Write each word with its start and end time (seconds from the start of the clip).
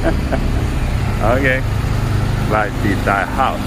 ok. 1.34 1.46
Gledaj 2.48 2.70
ti 2.82 2.96
taj 3.04 3.24
haos. 3.36 3.60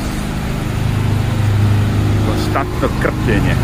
Konstantno 2.27 2.87
krpljenje. 3.01 3.55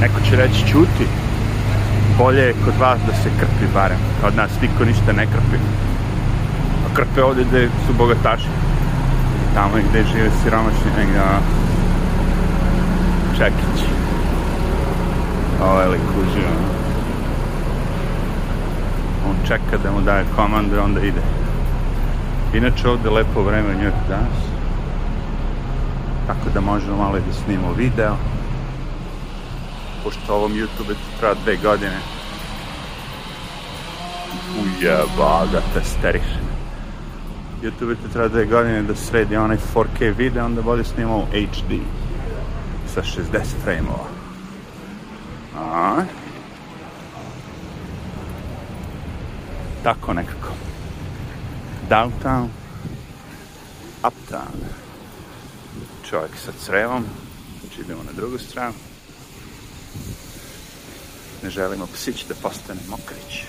Neko 0.00 0.20
će 0.30 0.36
reći, 0.36 0.66
čuti. 0.72 1.06
Bolje 2.18 2.40
je 2.40 2.54
kod 2.64 2.74
vas 2.80 2.98
da 3.06 3.12
se 3.12 3.30
krpi 3.38 3.72
barem. 3.74 3.98
Kod 4.22 4.36
nas 4.36 4.50
niko 4.62 4.84
ništa 4.84 5.12
ne 5.12 5.26
krpi. 5.26 5.58
A 6.86 6.94
krpe 6.94 7.22
ovde 7.22 7.44
gde 7.44 7.68
su 7.86 7.94
bogataši. 7.98 8.48
Tamo 9.54 9.74
gde 9.90 10.04
žive 10.12 10.30
siromašni, 10.42 10.90
negdje 10.98 11.20
ono. 11.20 11.40
Čekić. 13.38 13.84
Ovo 15.62 15.80
je 15.80 15.88
lik 15.88 16.00
uživo. 16.22 16.81
On 19.32 19.46
čeka 19.48 19.78
da 19.82 19.90
mu 19.90 20.00
daje 20.00 20.24
komandu 20.36 20.76
i 20.76 20.78
onda 20.78 21.00
ide. 21.00 21.22
Inače 22.54 22.88
ovde 22.88 23.10
lepo 23.10 23.42
vreme 23.42 23.68
u 23.68 23.78
Njujorku 23.78 24.08
danas. 24.08 24.38
Tako 26.26 26.50
da 26.54 26.60
možemo 26.60 26.96
malo 26.96 27.12
da 27.12 27.32
snimamo 27.32 27.72
video. 27.72 28.16
Pošto 30.04 30.34
ovom 30.34 30.52
YouTube 30.52 30.94
treba 31.18 31.34
dve 31.44 31.56
godine. 31.56 31.98
Ujeba 34.62 35.46
ga 35.52 35.60
te 35.74 35.84
steriš. 35.84 36.28
YouTube 37.62 37.94
ti 37.94 38.12
treba 38.12 38.28
dve 38.28 38.46
godine 38.46 38.82
da 38.82 38.94
sredi 38.94 39.36
onaj 39.36 39.56
4K 39.74 40.16
video, 40.16 40.44
onda 40.44 40.62
bolje 40.62 40.84
snimamo 40.84 41.18
u 41.18 41.26
HD 41.26 41.72
sa 42.94 43.02
60 43.02 43.22
frame-ova. 43.64 44.08
A? 45.58 46.02
Tako 49.82 50.12
nekako. 50.12 50.48
Downtown, 51.90 52.48
uptown. 54.02 54.58
Čovjek 56.10 56.30
sa 56.44 56.52
crevom, 56.64 57.04
znači 57.60 57.80
idemo 57.80 58.02
na 58.02 58.12
drugu 58.12 58.38
stranu. 58.38 58.74
Ne 61.42 61.50
želimo 61.50 61.86
psić 61.86 62.24
da 62.28 62.34
postane 62.34 62.80
mokrić. 62.88 63.44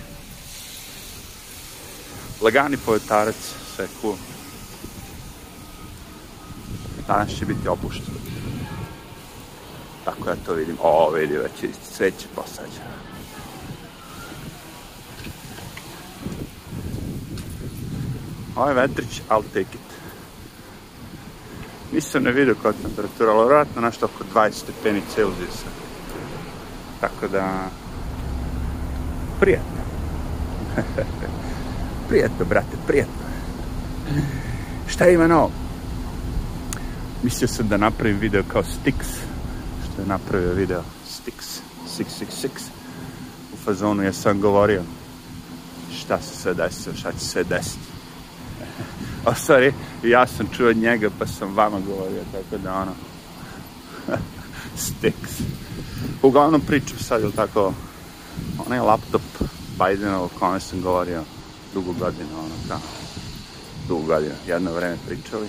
Lagani 2.42 2.78
povetarac, 2.86 3.36
sve 3.76 3.88
cool. 4.02 4.16
Danas 7.08 7.30
će 7.39 7.45
biti 7.45 7.67
opušteno. 7.67 8.17
Tako 10.06 10.30
ja 10.30 10.36
to 10.45 10.54
vidim. 10.54 10.78
O, 10.81 11.11
vidi, 11.11 11.38
već 11.38 11.64
je 11.64 11.70
cveće 11.95 12.28
posađeno. 12.36 13.12
Ovo 18.56 18.68
je 18.68 18.73
vetrić, 18.73 19.22
I'll 19.30 19.44
take 19.54 19.62
it. 19.62 19.94
Nisam 21.94 22.23
ne 22.23 22.32
vidio 22.32 22.56
koja 22.62 22.72
je 22.72 22.84
temperatura, 22.84 23.32
ali 23.32 23.48
vjerojatno 23.48 23.82
nešto 23.82 24.06
oko 24.06 24.23
20 24.34 24.52
stepeni 24.52 25.02
Celzijusa. 25.16 25.68
Tako 27.02 27.28
da... 27.28 27.70
Prijetno. 29.40 29.84
prijetno, 32.10 32.45
brate, 32.45 32.78
prijetno. 32.88 33.23
Šta 34.88 35.10
ima 35.10 35.28
novo? 35.28 35.52
Mislio 37.23 37.48
sam 37.48 37.67
da 37.67 37.78
napravim 37.78 38.20
video 38.20 38.44
kao 38.48 38.64
Stix, 38.64 38.95
što 39.84 40.02
je 40.02 40.08
napravio 40.08 40.54
video 40.54 40.84
Stix 41.08 41.60
666 42.00 42.48
u 43.54 43.58
fazonu 43.66 44.04
ja 44.04 44.14
sam 44.14 44.42
govorio 44.42 44.82
šta 45.98 46.22
se 46.22 46.38
sve 46.38 46.54
desilo, 46.54 46.95
šta 46.95 47.12
će 47.12 47.26
se 47.26 47.44
desiti. 47.44 47.83
o, 49.28 49.32
sorry, 49.32 49.73
ja 50.04 50.28
sam 50.28 50.48
čuo 50.58 50.70
od 50.70 50.78
njega 50.78 51.10
pa 51.20 51.28
sam 51.28 51.56
vama 51.56 51.80
govorio, 51.80 52.23
tako 52.32 52.64
da 52.64 52.73
ono 52.73 52.92
Stix. 54.84 55.14
Uglavnom 56.22 56.61
pričam 56.61 56.98
sad, 57.00 57.22
ili 57.22 57.32
tako, 57.32 57.73
onaj 58.66 58.80
laptop 58.80 59.22
Bidenov 59.80 60.23
o 60.23 60.30
kome 60.39 60.60
sam 60.60 60.82
govorio 60.82 61.23
dugo 61.73 61.94
godina, 61.94 62.30
ono 62.39 62.56
kao, 62.67 62.80
dugo 63.88 64.06
godina, 64.06 64.33
jedno 64.48 64.73
vreme 64.73 64.98
pričali, 65.08 65.48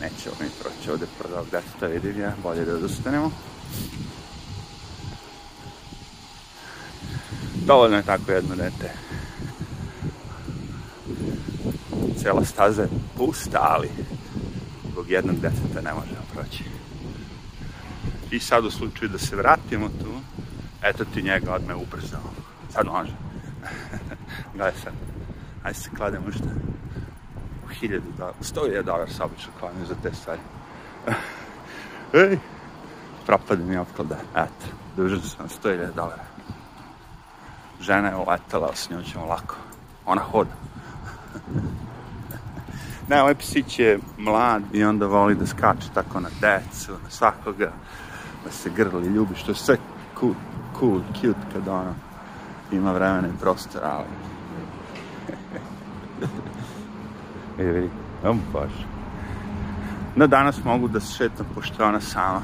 nećemo 0.00 0.34
mi 0.40 0.46
proći 0.60 0.90
ovde 0.90 1.06
prvog 1.18 1.46
deteta, 1.50 1.86
vidim 1.86 2.20
ja, 2.20 2.34
bolje 2.42 2.64
da 2.64 2.74
odustanemo. 2.74 3.30
Dovoljno 7.66 7.96
je 7.96 8.02
tako 8.02 8.32
jedno 8.32 8.56
dete. 8.56 9.09
Cijela 12.20 12.44
staza 12.44 12.82
je 12.82 12.88
pusta, 13.16 13.58
ali 13.60 13.88
zbog 14.92 15.10
jednog 15.10 15.36
deteta 15.36 15.80
ne 15.80 15.92
možemo 15.94 16.20
proći. 16.34 16.64
I 18.30 18.40
sad 18.40 18.64
u 18.64 18.70
slučaju 18.70 19.08
da 19.08 19.18
se 19.18 19.36
vratimo 19.36 19.88
tu, 19.88 20.20
eto 20.82 21.04
ti 21.04 21.22
njega 21.22 21.54
odme 21.54 21.74
ubrzao. 21.74 22.30
Sad 22.72 22.86
može. 22.86 23.12
Gledaj 24.54 24.72
sad. 24.82 24.92
Ajde 25.62 25.78
se 25.78 25.90
klademo 25.96 26.32
što 26.32 26.44
u 27.64 27.68
hiljadu 27.68 28.06
dolara, 28.18 28.36
sto 28.40 28.64
hiljada 28.64 28.82
dolara 28.82 29.10
se 29.10 29.22
obično 29.22 29.52
klanju 29.60 29.86
za 29.86 29.94
te 30.02 30.14
stvari. 30.14 30.40
Ej, 32.30 32.38
propade 33.26 33.64
mi 33.64 33.76
opklada. 33.76 34.16
Eto, 34.36 34.66
dužan 34.96 35.20
sam 35.20 35.48
sto 35.48 35.70
hiljada 35.70 35.92
dolara. 35.92 36.24
Žena 37.80 38.08
je 38.08 38.16
uletala, 38.16 38.74
s 38.74 38.90
njom 38.90 39.02
ćemo 39.02 39.26
lako. 39.26 39.56
Ona 40.06 40.22
hoda. 40.22 40.69
Ne, 43.10 43.22
ovaj 43.22 43.34
psić 43.34 43.78
je 43.78 43.98
mlad 44.18 44.62
i 44.72 44.84
onda 44.84 45.06
voli 45.06 45.34
da 45.34 45.46
skače 45.46 45.88
tako 45.94 46.20
na 46.20 46.28
decu, 46.40 46.92
na 46.92 47.10
svakoga, 47.10 47.72
da 48.44 48.50
se 48.50 48.70
grli, 48.76 49.06
ljubi, 49.06 49.34
što 49.34 49.50
je 49.50 49.54
sve 49.54 49.76
cool, 50.20 50.34
cool, 50.78 51.00
cute 51.14 51.40
kad 51.52 51.68
ono 51.68 51.94
ima 52.72 52.92
vremena 52.92 53.28
i 53.28 53.40
prostora, 53.40 53.88
ali 53.90 54.06
Vidi, 57.58 57.72
vidi, 57.80 57.90
on 58.24 58.40
baš. 58.52 58.72
No 60.16 60.26
danas 60.26 60.64
mogu 60.64 60.88
da 60.88 61.00
se 61.00 61.14
šetam 61.16 61.46
pošto 61.54 61.82
je 61.82 61.88
ona 61.88 62.00
sama. 62.00 62.42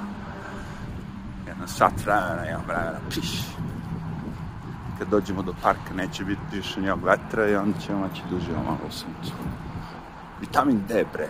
Jedno 1.47 1.67
sat 1.67 1.93
vremena, 2.05 2.49
imam 2.51 2.63
vremena, 2.67 2.99
piš. 3.11 3.41
Kad 4.99 5.09
dođemo 5.09 5.43
do 5.43 5.55
parka 5.63 5.95
neće 5.97 6.25
biti 6.25 6.41
više 6.53 6.81
nijog 6.81 7.05
vetra 7.05 7.49
i 7.49 7.57
onda 7.57 7.79
ćemo 7.79 8.09
da 8.31 8.37
uživamo 8.37 8.65
malo 8.65 8.81
u 8.89 8.93
suncu. 8.93 9.33
Vitamin 10.41 10.83
D, 10.89 11.05
bre. 11.13 11.29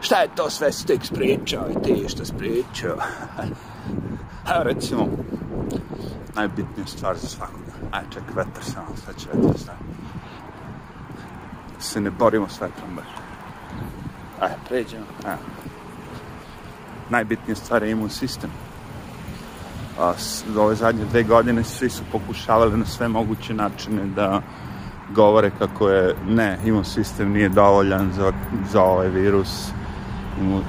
Šta 0.00 0.16
je 0.16 0.28
to 0.34 0.50
sve 0.50 0.72
stik 0.72 1.04
spriječao 1.04 1.66
i 1.70 1.82
ti 1.82 2.04
što 2.08 2.24
spriječao? 2.24 2.96
Evo 4.54 4.62
recimo, 4.64 5.08
najbitnija 6.36 6.86
stvar 6.86 7.16
za 7.16 7.28
svakoga. 7.28 7.72
Aj, 7.92 8.02
ček, 8.10 8.22
vetar 8.36 8.64
samo, 8.64 8.96
sad 9.06 9.16
će 9.16 9.28
vetar 9.32 9.58
staviti 9.58 9.90
se 11.80 12.00
ne 12.00 12.10
borimo 12.10 12.48
s 12.48 12.60
vetrom 12.60 12.96
baš. 12.96 13.06
Ajde, 14.40 14.54
pređemo. 14.68 15.06
Ajde. 15.24 15.42
Najbitnija 17.10 17.56
stvar 17.56 17.82
je 17.82 17.90
imun 17.90 18.10
sistem. 18.10 18.50
A, 19.98 20.12
ove 20.58 20.74
zadnje 20.74 21.04
dve 21.04 21.22
godine 21.22 21.64
svi 21.64 21.90
su 21.90 22.02
pokušavali 22.12 22.78
na 22.78 22.86
sve 22.86 23.08
moguće 23.08 23.54
načine 23.54 24.06
da 24.06 24.42
govore 25.14 25.50
kako 25.58 25.88
je 25.88 26.14
ne, 26.28 26.58
imun 26.64 26.84
sistem 26.84 27.32
nije 27.32 27.48
dovoljan 27.48 28.12
za, 28.12 28.32
za 28.70 28.82
ovaj 28.82 29.08
virus. 29.08 29.70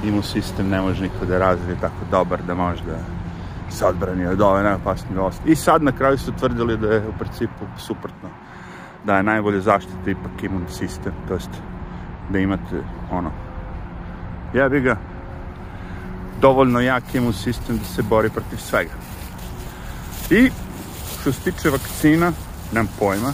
Imun 0.03 0.23
sistem 0.23 0.69
ne 0.69 0.81
može 0.81 1.03
niko 1.03 1.25
da 1.25 1.37
razvije 1.37 1.77
tako 1.81 2.05
dobar 2.11 2.39
da 2.47 2.55
može 2.55 2.83
da 2.83 2.97
se 3.69 3.85
odbrani 3.85 4.27
od 4.27 4.41
ove 4.41 4.63
najopasnije 4.63 5.15
bolesti. 5.15 5.51
I 5.51 5.55
sad 5.55 5.83
na 5.83 5.91
kraju 5.91 6.17
su 6.17 6.31
tvrdili 6.31 6.77
da 6.77 6.87
je 6.87 7.07
u 7.07 7.17
principu 7.19 7.65
suprotno 7.77 8.29
da 9.05 9.17
je 9.17 9.23
najbolje 9.23 9.61
zaštita 9.61 10.09
ipak 10.09 10.43
imun 10.43 10.65
sistem, 10.69 11.13
to 11.27 11.33
jest 11.33 11.49
da 12.29 12.39
imate 12.39 12.83
ono, 13.11 13.31
ja 14.53 14.69
bi 14.69 14.81
ga 14.81 14.97
dovoljno 16.41 16.79
jak 16.79 17.15
imun 17.15 17.33
sistem 17.33 17.77
da 17.77 17.85
se 17.85 18.01
bori 18.01 18.29
protiv 18.29 18.57
svega. 18.57 18.91
I 20.29 20.51
što 21.21 21.31
se 21.31 21.51
tiče 21.51 21.69
vakcina, 21.69 22.31
nemam 22.73 22.89
pojma, 22.99 23.33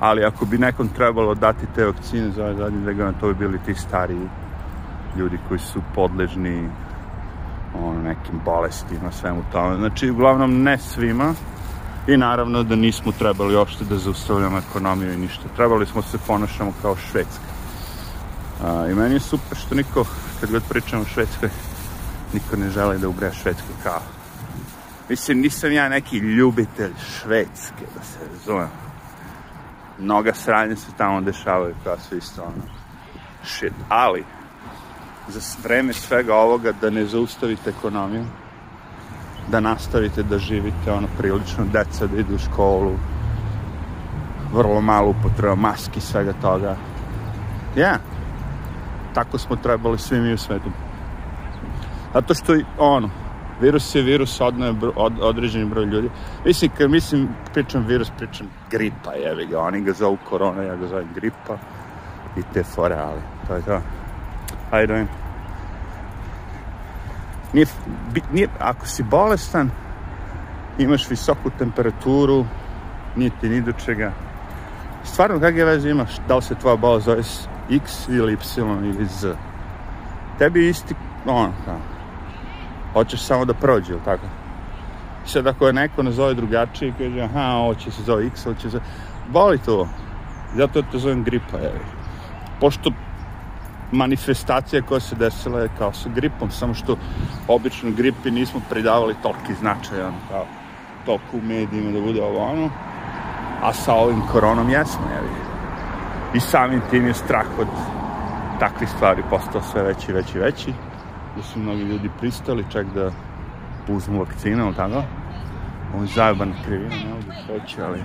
ali 0.00 0.24
ako 0.24 0.44
bi 0.44 0.58
nekom 0.58 0.88
trebalo 0.88 1.34
dati 1.34 1.66
te 1.74 1.84
vakcine 1.84 2.30
za 2.30 2.42
ovaj 2.42 2.54
zadnji 2.54 2.80
dve 2.80 3.12
to 3.20 3.28
bi 3.28 3.34
bili 3.34 3.58
ti 3.66 3.74
stariji 3.74 4.28
ljudi 5.16 5.38
koji 5.48 5.60
su 5.60 5.82
podležni 5.94 6.68
ono, 7.74 8.02
nekim 8.02 8.40
bolestima, 8.44 9.12
svemu 9.12 9.42
tome. 9.52 9.76
Znači, 9.76 10.10
uglavnom 10.10 10.62
ne 10.62 10.78
svima, 10.78 11.34
I 12.06 12.16
naravno 12.16 12.62
da 12.62 12.76
nismo 12.76 13.12
trebali 13.12 13.56
uopšte 13.56 13.84
da 13.84 13.96
zaustavljamo 13.96 14.58
ekonomiju 14.58 15.12
i 15.12 15.16
ništa. 15.16 15.42
Trebali 15.56 15.86
smo 15.86 16.02
se 16.02 16.18
ponašamo 16.26 16.72
kao 16.82 16.96
Švedska. 16.96 17.54
A, 18.64 18.86
I 18.90 18.94
meni 18.94 19.14
je 19.14 19.20
super 19.20 19.58
što 19.58 19.74
niko, 19.74 20.04
kad 20.40 20.50
god 20.50 20.62
pričamo 20.68 21.02
o 21.02 21.06
Švedskoj, 21.06 21.48
niko 22.34 22.56
ne 22.56 22.70
želi 22.70 22.98
da 22.98 23.08
ugreje 23.08 23.32
Švedskoj 23.32 23.74
kao. 23.82 24.00
Mislim, 25.08 25.40
nisam 25.40 25.72
ja 25.72 25.88
neki 25.88 26.18
ljubitelj 26.18 26.92
švedske, 26.98 27.84
da 27.94 28.04
se 28.04 28.18
razumem. 28.32 28.83
Mnoga 29.98 30.34
sranja 30.34 30.76
se 30.76 30.92
tamo 30.98 31.20
dešavaju, 31.20 31.74
kao 31.84 31.98
su 31.98 32.16
isto 32.16 32.42
ono, 32.42 32.62
shit. 33.44 33.72
Ali, 33.88 34.24
za 35.28 35.40
vreme 35.64 35.92
svega 35.92 36.34
ovoga 36.34 36.72
da 36.72 36.90
ne 36.90 37.06
zaustavite 37.06 37.70
ekonomiju, 37.70 38.24
da 39.48 39.60
nastavite 39.60 40.22
da 40.22 40.38
živite 40.38 40.92
ono 40.92 41.08
prilično, 41.18 41.64
deca 41.72 42.06
da 42.06 42.16
idu 42.20 42.34
u 42.34 42.38
školu, 42.38 42.92
vrlo 44.52 44.80
malo 44.80 45.08
upotreba 45.08 45.54
maski, 45.54 46.00
svega 46.00 46.32
toga. 46.32 46.76
Ja, 47.76 47.88
yeah. 47.88 47.98
tako 49.14 49.38
smo 49.38 49.56
trebali 49.56 49.98
svi 49.98 50.20
mi 50.20 50.32
u 50.32 50.38
svetu. 50.38 50.70
Zato 52.14 52.34
što, 52.34 52.54
ono, 52.78 53.10
virus 53.60 53.94
je 53.94 54.02
virus, 54.02 54.40
odno 54.40 54.66
je 54.66 54.74
od, 54.96 55.12
određeni 55.20 55.64
broj 55.64 55.84
ljudi. 55.84 56.10
Mislim, 56.44 56.70
kad 56.78 56.90
mislim, 56.90 57.28
pričam 57.52 57.84
virus, 57.86 58.10
pričam 58.18 58.46
gripa, 58.70 59.12
jevi 59.14 59.46
ga. 59.46 59.60
Oni 59.60 59.80
ga 59.80 59.92
zovu 59.92 60.18
korona, 60.28 60.62
ja 60.62 60.76
ga 60.76 60.86
zovem 60.86 61.08
gripa. 61.14 61.56
I 62.36 62.42
te 62.54 62.62
fore, 62.62 62.94
ali 62.94 63.20
to 63.48 63.54
je 63.54 63.62
to. 63.62 63.80
How 64.70 64.80
you 64.80 64.86
doing? 64.86 65.08
Nije, 67.52 67.66
nije, 68.32 68.48
ako 68.58 68.86
si 68.86 69.02
bolestan, 69.02 69.70
imaš 70.78 71.10
visoku 71.10 71.50
temperaturu, 71.58 72.44
nije 73.16 73.30
ti 73.40 73.48
ni 73.48 73.60
do 73.60 73.72
čega. 73.72 74.12
Stvarno, 75.04 75.40
kakve 75.40 75.64
veze 75.64 75.90
imaš? 75.90 76.10
Da 76.28 76.36
li 76.36 76.42
se 76.42 76.54
tvoja 76.54 76.76
bolest 76.76 77.06
zove 77.06 77.22
X 77.70 78.08
ili 78.08 78.32
Y 78.32 78.38
ili 78.84 79.06
Z? 79.06 79.34
Tebi 80.38 80.68
isti, 80.68 80.94
ono, 81.26 81.52
kao, 81.64 81.78
hoćeš 82.94 83.22
samo 83.22 83.44
da 83.44 83.54
prođe, 83.54 83.92
ili 83.92 84.04
tako? 84.04 84.26
Sad 85.26 85.46
ako 85.46 85.66
je 85.66 85.72
neko 85.72 86.02
nazove 86.02 86.34
drugačije 86.34 86.88
i 86.88 86.92
kaže, 86.98 87.20
aha, 87.20 87.56
ovo 87.56 87.74
će 87.74 87.90
se 87.90 88.02
zove 88.02 88.26
X, 88.26 88.46
ovo 88.46 88.54
će 88.54 88.70
se... 88.70 88.80
Boli 89.28 89.58
to. 89.58 89.88
Zato 90.56 90.82
te 90.82 90.98
zovem 90.98 91.24
gripa, 91.24 91.56
je. 91.56 91.72
Pošto 92.60 92.90
manifestacija 93.92 94.82
koja 94.82 95.00
se 95.00 95.16
desila 95.16 95.60
je 95.60 95.68
kao 95.78 95.92
sa 95.92 96.08
gripom, 96.08 96.50
samo 96.50 96.74
što 96.74 96.96
obično 97.48 97.90
gripi 97.90 98.30
nismo 98.30 98.60
pridavali 98.70 99.14
toliki 99.22 99.54
značaj, 99.54 100.02
ono, 100.02 100.18
kao 100.30 100.46
toliko 101.06 101.36
u 101.36 101.40
medijima 101.40 101.92
da 101.92 102.00
bude 102.00 102.22
ovo 102.22 102.38
ono, 102.38 102.70
a 103.62 103.72
sa 103.72 103.94
ovim 103.94 104.22
koronom 104.32 104.70
jesmo, 104.70 105.06
je. 105.14 105.20
I 106.34 106.40
samim 106.40 106.80
tim 106.90 107.06
je 107.06 107.14
strah 107.14 107.46
od 107.58 107.68
takvih 108.60 108.88
stvari 108.88 109.22
postao 109.30 109.62
sve 109.62 109.82
veći, 109.82 110.12
veći, 110.12 110.38
veći 110.38 110.72
da 111.36 111.42
su 111.42 111.58
mnogi 111.58 111.82
ljudi 111.82 112.10
pristali 112.20 112.64
čak 112.72 112.86
da 112.94 113.10
uzmu 113.88 114.18
vakcine, 114.18 114.62
ali 114.62 114.74
tako? 114.74 115.02
Ovo 115.94 116.02
je 116.02 116.08
zajebana 116.14 116.54
krivina, 116.64 116.94
ne 116.94 117.12
ovdje 117.14 117.32
hoće, 117.46 117.82
ali 117.82 118.02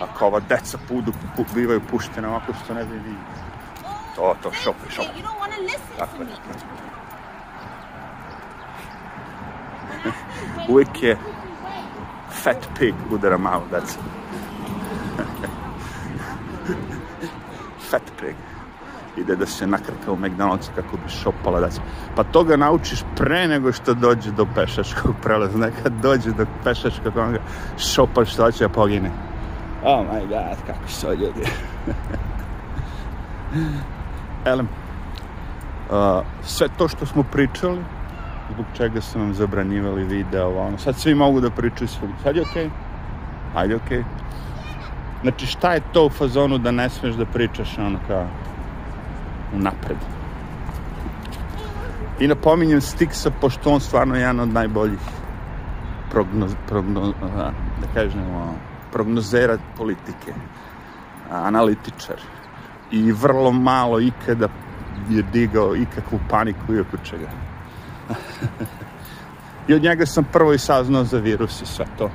ako 0.00 0.26
ova 0.26 0.40
deca 0.40 0.78
pudu, 0.88 1.12
pu, 1.36 1.44
bivaju 1.54 1.80
puštene 1.90 2.28
ovako 2.28 2.52
što 2.64 2.74
ne 2.74 2.84
bi 2.84 2.94
vidi. 2.94 3.16
To, 4.16 4.34
to, 4.42 4.52
šopi, 4.52 4.90
šopi. 4.90 5.22
Tako 5.98 6.22
je. 6.22 6.28
Uvijek 10.68 11.02
je 11.02 11.18
fat 12.30 12.68
pig 12.78 12.94
udara 13.10 13.38
malo 13.38 13.64
deca. 13.70 13.98
fat 17.90 18.02
pig 18.20 18.34
ide 19.20 19.36
da 19.36 19.46
se 19.46 19.66
nakrka 19.66 20.12
u 20.12 20.16
McDonald's 20.16 20.68
kako 20.74 20.96
bi 20.96 21.10
šopala 21.22 21.60
da 21.60 21.70
se... 21.70 21.80
Pa 22.16 22.24
toga 22.24 22.56
naučiš 22.56 23.04
pre 23.16 23.48
nego 23.48 23.72
što 23.72 23.94
dođe 23.94 24.30
do 24.30 24.46
pešačkog 24.54 25.14
prelaza. 25.22 25.58
Nekad 25.58 25.92
dođe 26.02 26.30
do 26.30 26.46
pešačkog 26.64 27.16
onoga 27.16 27.38
šopal 27.78 28.24
što 28.24 28.42
hoće 28.42 28.64
da 28.64 28.68
pogine. 28.68 29.10
Oh 29.84 30.06
my 30.06 30.20
god, 30.28 30.56
kako 30.66 30.88
su 30.88 31.06
ljudi. 31.06 31.42
Elem, 34.44 34.68
uh, 35.90 36.24
sve 36.42 36.68
to 36.78 36.88
što 36.88 37.06
smo 37.06 37.22
pričali, 37.22 37.78
zbog 38.54 38.66
čega 38.76 39.00
su 39.00 39.18
nam 39.18 39.34
zabranjivali 39.34 40.04
video, 40.04 40.58
ono, 40.58 40.78
sad 40.78 40.96
svi 40.96 41.14
mogu 41.14 41.40
da 41.40 41.50
pričaju 41.50 41.88
svog. 41.88 42.10
Sad 42.22 42.36
je 42.36 42.42
okej? 42.42 42.64
Okay? 42.64 42.70
Ajde 43.54 43.76
okej. 43.76 43.98
Okay. 43.98 44.04
Znači, 45.22 45.46
šta 45.46 45.72
je 45.72 45.80
to 45.92 46.06
u 46.06 46.10
fazonu 46.10 46.58
da 46.58 46.70
ne 46.70 46.88
smeš 46.88 47.14
da 47.14 47.26
pričaš, 47.26 47.78
ono, 47.78 47.98
kao, 48.06 48.26
napred. 49.52 49.96
I 52.20 52.26
napominjem 52.26 52.80
Stixa, 52.80 53.30
pošto 53.40 53.70
on 53.70 53.80
stvarno 53.80 54.14
je 54.14 54.20
jedan 54.20 54.40
od 54.40 54.48
najboljih 54.48 54.98
prognoz, 56.10 56.54
prognoz, 56.68 57.14
da 57.80 57.86
kažemo, 57.94 58.54
prognozera 58.92 59.58
politike, 59.76 60.32
analitičar. 61.30 62.16
I 62.90 63.12
vrlo 63.12 63.52
malo 63.52 64.00
ikada 64.00 64.48
je 65.10 65.22
digao 65.22 65.76
ikakvu 65.76 66.18
paniku 66.30 66.74
i 66.74 66.80
oko 66.80 66.96
čega. 67.04 67.28
I 69.68 69.74
od 69.74 69.82
njega 69.82 70.06
sam 70.06 70.24
prvo 70.32 70.52
i 70.52 70.58
saznao 70.58 71.04
za 71.04 71.18
virus 71.18 71.62
i 71.62 71.66
sve 71.66 71.84
to. 71.98 72.10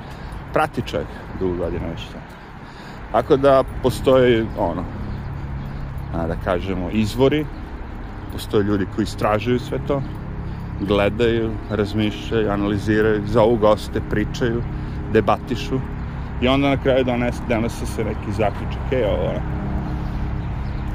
Prati 0.53 0.81
čovjek 0.81 1.07
dugo 1.39 1.55
godina 1.55 1.87
već. 1.87 2.01
Tako 3.11 3.37
da 3.37 3.63
postoji 3.83 4.47
ono, 4.57 4.83
da 6.13 6.35
kažemo, 6.43 6.89
izvori. 6.91 7.45
Postoje 8.33 8.63
ljudi 8.63 8.85
koji 8.95 9.03
istražuju 9.03 9.59
sve 9.59 9.79
to, 9.87 10.01
gledaju, 10.81 11.51
razmišljaju, 11.69 12.51
analiziraju, 12.51 13.27
zovu 13.27 13.57
goste, 13.57 14.01
pričaju, 14.09 14.61
debatišu 15.13 15.79
i 16.41 16.47
onda 16.47 16.69
na 16.69 16.77
kraju 16.77 17.03
donese, 17.03 17.41
donese 17.49 17.85
se 17.85 18.03
neki 18.03 18.31
zaključak. 18.31 18.91
E, 18.91 19.05
ovo, 19.07 19.33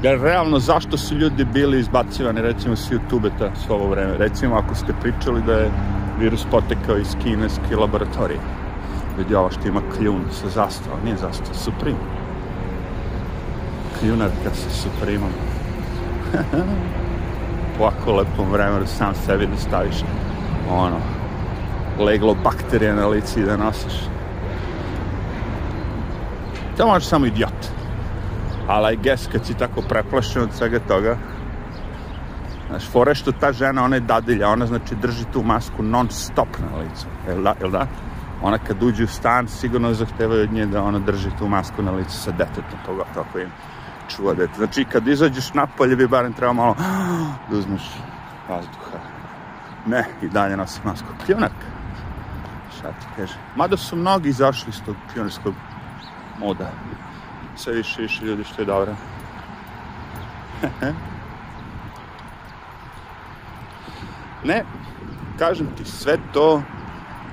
Jer 0.03 0.21
realno, 0.21 0.59
zašto 0.59 0.97
su 0.97 1.15
ljudi 1.15 1.45
bili 1.45 1.79
izbacivani, 1.79 2.41
recimo, 2.41 2.75
s 2.75 2.91
YouTube-a 2.91 3.55
s 3.55 3.69
ovo 3.69 3.89
vreme? 3.89 4.17
Recimo, 4.17 4.55
ako 4.55 4.75
ste 4.75 4.93
pričali 5.01 5.41
da 5.41 5.53
je 5.53 5.71
virus 6.19 6.45
potekao 6.51 6.97
iz 6.97 7.15
kineske 7.23 7.75
laboratorije. 7.75 8.39
Vidi 9.17 9.35
ovo 9.35 9.51
što 9.51 9.67
ima 9.67 9.81
kljun 9.97 10.21
sa 10.31 10.49
zastavom, 10.49 10.99
nije 11.03 11.17
zastava, 11.17 11.53
Supreme 11.53 11.97
junarka 14.03 14.53
sa 14.53 14.69
Supremom. 14.69 15.31
Ovako 17.79 18.15
lepom 18.15 18.51
vremenu 18.51 18.87
sam 18.87 19.13
sebi 19.25 19.47
da 19.47 19.57
staviš 19.57 19.95
ono, 20.71 20.99
leglo 21.99 22.35
bakterije 22.43 22.93
na 22.93 23.07
lici 23.07 23.43
da 23.43 23.57
nosiš. 23.57 23.93
To 26.77 26.87
može 26.87 27.05
samo 27.05 27.25
idiot. 27.25 27.67
Ali 28.67 28.93
I 28.93 28.97
guess 28.97 29.27
kad 29.31 29.45
si 29.45 29.53
tako 29.53 29.81
preplašen 29.81 30.43
od 30.43 30.49
svega 30.53 30.79
toga, 30.79 31.17
Znaš, 32.69 32.89
fore 32.91 33.15
što 33.15 33.31
ta 33.31 33.51
žena, 33.51 33.83
ona 33.83 33.95
je 33.95 33.99
dadilja, 33.99 34.49
ona 34.49 34.65
znači 34.65 34.95
drži 34.95 35.25
tu 35.33 35.43
masku 35.43 35.83
non 35.83 36.09
stop 36.09 36.47
na 36.59 36.77
licu. 36.77 37.07
Jel 37.27 37.43
da? 37.43 37.55
Jel 37.61 37.71
da? 37.71 37.87
Ona 38.41 38.57
kad 38.57 38.83
uđe 38.83 39.03
u 39.03 39.07
stan, 39.07 39.47
sigurno 39.47 39.93
zahtevaju 39.93 40.43
od 40.43 40.53
nje 40.53 40.65
da 40.65 40.83
ona 40.83 40.99
drži 40.99 41.29
tu 41.39 41.47
masku 41.47 41.81
na 41.83 41.91
licu 41.91 42.17
sa 42.17 42.31
detetom, 42.31 42.79
pogotovo 42.85 43.25
ako 43.29 43.39
im 43.39 43.49
čuva 44.15 44.33
dete. 44.33 44.53
Znači, 44.57 44.85
kad 44.85 45.07
izađeš 45.07 45.53
napolje, 45.53 45.95
bi 45.95 46.07
barem 46.07 46.33
trebao 46.33 46.53
malo 46.53 46.75
da 47.49 47.57
uzmeš 47.57 47.83
vazduha. 48.49 48.99
Ne, 49.85 50.05
i 50.21 50.27
dalje 50.27 50.57
nosi 50.57 50.79
masku. 50.83 51.07
Pljunarka. 51.25 51.65
Šta 52.77 52.89
ti 52.91 53.05
kaže? 53.15 53.33
Mada 53.55 53.77
su 53.77 53.95
mnogi 53.95 54.29
izašli 54.29 54.69
iz 54.69 54.81
tog 54.85 54.95
pljunarskog 55.13 55.53
moda. 56.39 56.71
Sve 57.55 57.73
više, 57.73 58.01
više 58.01 58.25
ljudi 58.25 58.43
što 58.43 58.61
je 58.61 58.65
dobro. 58.65 58.95
ne, 64.49 64.63
kažem 65.39 65.67
ti, 65.77 65.85
sve 65.85 66.17
to 66.33 66.61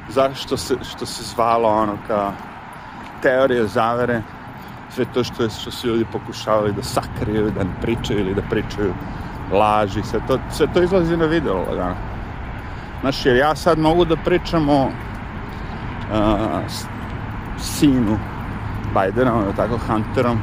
zašto 0.08 0.56
se, 0.56 0.76
što 0.82 1.06
se 1.06 1.22
zvalo 1.24 1.68
ono 1.68 1.98
kao 2.06 2.32
teorije 3.22 3.66
zavere, 3.66 4.22
sve 4.96 5.04
to 5.14 5.24
što, 5.24 5.42
je, 5.42 5.50
što 5.50 5.70
su 5.70 5.88
ljudi 5.88 6.04
pokušavali 6.12 6.72
da 6.72 6.82
sakriju, 6.82 7.50
da 7.50 7.64
ne 7.64 7.70
pričaju 7.82 8.20
ili 8.20 8.34
da 8.34 8.42
pričaju 8.42 8.94
laži, 9.52 10.02
sve 10.02 10.20
to, 10.28 10.38
sve 10.50 10.66
to 10.74 10.82
izlazi 10.82 11.16
na 11.16 11.26
video 11.26 11.56
lagano. 11.56 11.96
Znaš, 13.00 13.26
jer 13.26 13.36
ja 13.36 13.54
sad 13.54 13.78
mogu 13.78 14.04
da 14.04 14.16
pričam 14.16 14.68
o 14.68 14.84
uh, 14.84 14.90
sinu 17.58 18.18
Bidena, 18.94 19.34
ono 19.34 19.52
tako, 19.52 19.78
Hunterom, 19.88 20.38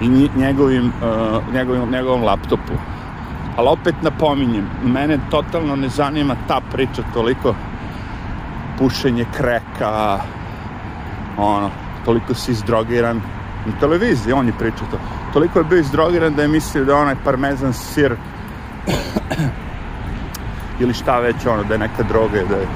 i 0.00 0.28
njegovim, 0.36 0.86
uh, 0.86 1.54
njegovim, 1.54 1.90
njegovom 1.90 2.24
laptopu. 2.24 2.76
Ali 3.56 3.68
opet 3.68 3.94
napominjem, 4.02 4.68
mene 4.84 5.18
totalno 5.30 5.76
ne 5.76 5.88
zanima 5.88 6.36
ta 6.48 6.60
priča 6.72 7.02
toliko 7.14 7.54
pušenje 8.78 9.24
kreka, 9.36 10.18
ono, 11.38 11.70
toliko 12.04 12.34
si 12.34 12.52
izdrogiran, 12.52 13.20
na 13.66 13.80
televiziji, 13.80 14.32
on 14.32 14.46
je 14.46 14.52
pričao 14.58 14.86
to. 14.90 14.98
Toliko 15.32 15.58
je 15.58 15.64
bio 15.64 15.78
izdrogiran 15.78 16.34
da 16.34 16.42
je 16.42 16.48
mislio 16.48 16.84
da 16.84 16.96
onaj 16.96 17.14
parmezan 17.24 17.72
sir 17.72 18.16
ili 20.80 20.94
šta 20.94 21.18
već 21.18 21.46
ono, 21.46 21.64
da 21.64 21.74
je 21.74 21.78
neka 21.78 22.02
droga, 22.02 22.42
da 22.48 22.56
je 22.56 22.66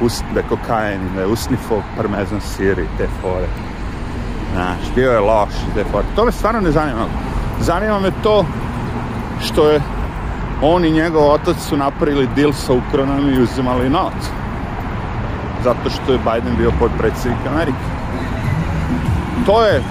us, 0.00 0.22
da 0.34 0.40
je 0.40 0.46
kokain, 0.48 1.00
da 1.14 1.20
je 1.20 1.26
usnifo 1.26 1.82
parmezan 1.96 2.40
sir 2.40 2.78
i 2.78 2.98
te 2.98 3.08
fore. 3.22 3.46
Znaš, 4.52 4.94
bio 4.94 5.12
je 5.12 5.20
loš 5.20 5.54
i 5.70 5.74
te 5.74 5.84
fore. 5.92 6.04
To 6.16 6.24
me 6.24 6.32
stvarno 6.32 6.60
ne 6.60 6.70
zanima. 6.70 7.06
Zanima 7.60 8.00
me 8.00 8.10
to 8.22 8.44
što 9.40 9.68
je 9.70 9.80
on 10.62 10.84
i 10.84 10.90
njegov 10.90 11.30
otac 11.30 11.56
su 11.68 11.76
napravili 11.76 12.28
deal 12.36 12.52
sa 12.52 12.72
Ukrajinom 12.72 13.28
i 13.28 13.42
uzimali 13.42 13.90
novac. 13.90 14.30
Zato 15.64 15.90
što 15.90 16.12
je 16.12 16.18
Biden 16.18 16.56
bio 16.56 16.72
podpredsjednik 16.78 17.46
Amerike. 17.46 17.84
To 19.46 19.62
je 19.62 19.82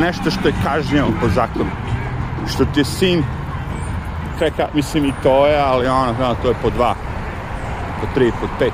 nešto 0.00 0.30
što 0.30 0.48
je 0.48 0.54
kažnjeno 0.64 1.06
po 1.20 1.28
zakonu. 1.28 1.70
Što 2.54 2.64
ti 2.64 2.80
je 2.80 2.84
sin 2.84 3.24
kreka, 4.38 4.68
mislim 4.74 5.04
i 5.04 5.12
to 5.22 5.46
je, 5.46 5.60
ali 5.60 5.86
ono, 5.86 6.12
no, 6.20 6.34
to 6.42 6.48
je 6.48 6.54
po 6.62 6.70
dva, 6.70 6.94
po 8.00 8.06
tri, 8.14 8.32
po 8.40 8.46
pet. 8.58 8.72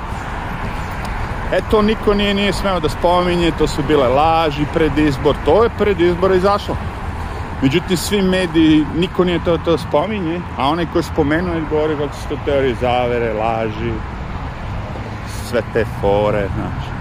E 1.53 1.61
to 1.71 1.81
niko 1.81 2.13
nije, 2.13 2.33
nije 2.33 2.53
smeo 2.53 2.79
da 2.79 2.89
spominje, 2.89 3.51
to 3.57 3.67
su 3.67 3.83
bile 3.87 4.07
laži 4.07 4.65
pred 4.73 4.97
izbor, 4.97 5.35
to 5.45 5.63
je 5.63 5.69
pred 5.77 6.01
izbora 6.01 6.35
izašlo. 6.35 6.75
Međutim, 7.61 7.97
svi 7.97 8.21
mediji, 8.21 8.85
niko 8.95 9.23
nije 9.23 9.43
to, 9.45 9.57
to 9.57 9.77
spominje, 9.77 10.41
a 10.57 10.69
onaj 10.69 10.85
koji 10.93 11.03
spomenuo 11.03 11.55
je 11.55 11.61
govori 11.69 11.97
kako 11.97 12.13
su 12.13 12.29
to 12.29 12.35
teorije 12.45 12.75
zavere, 12.81 13.33
laži, 13.33 13.93
sve 15.49 15.61
te 15.73 15.85
fore, 16.01 16.47
znači. 16.55 16.98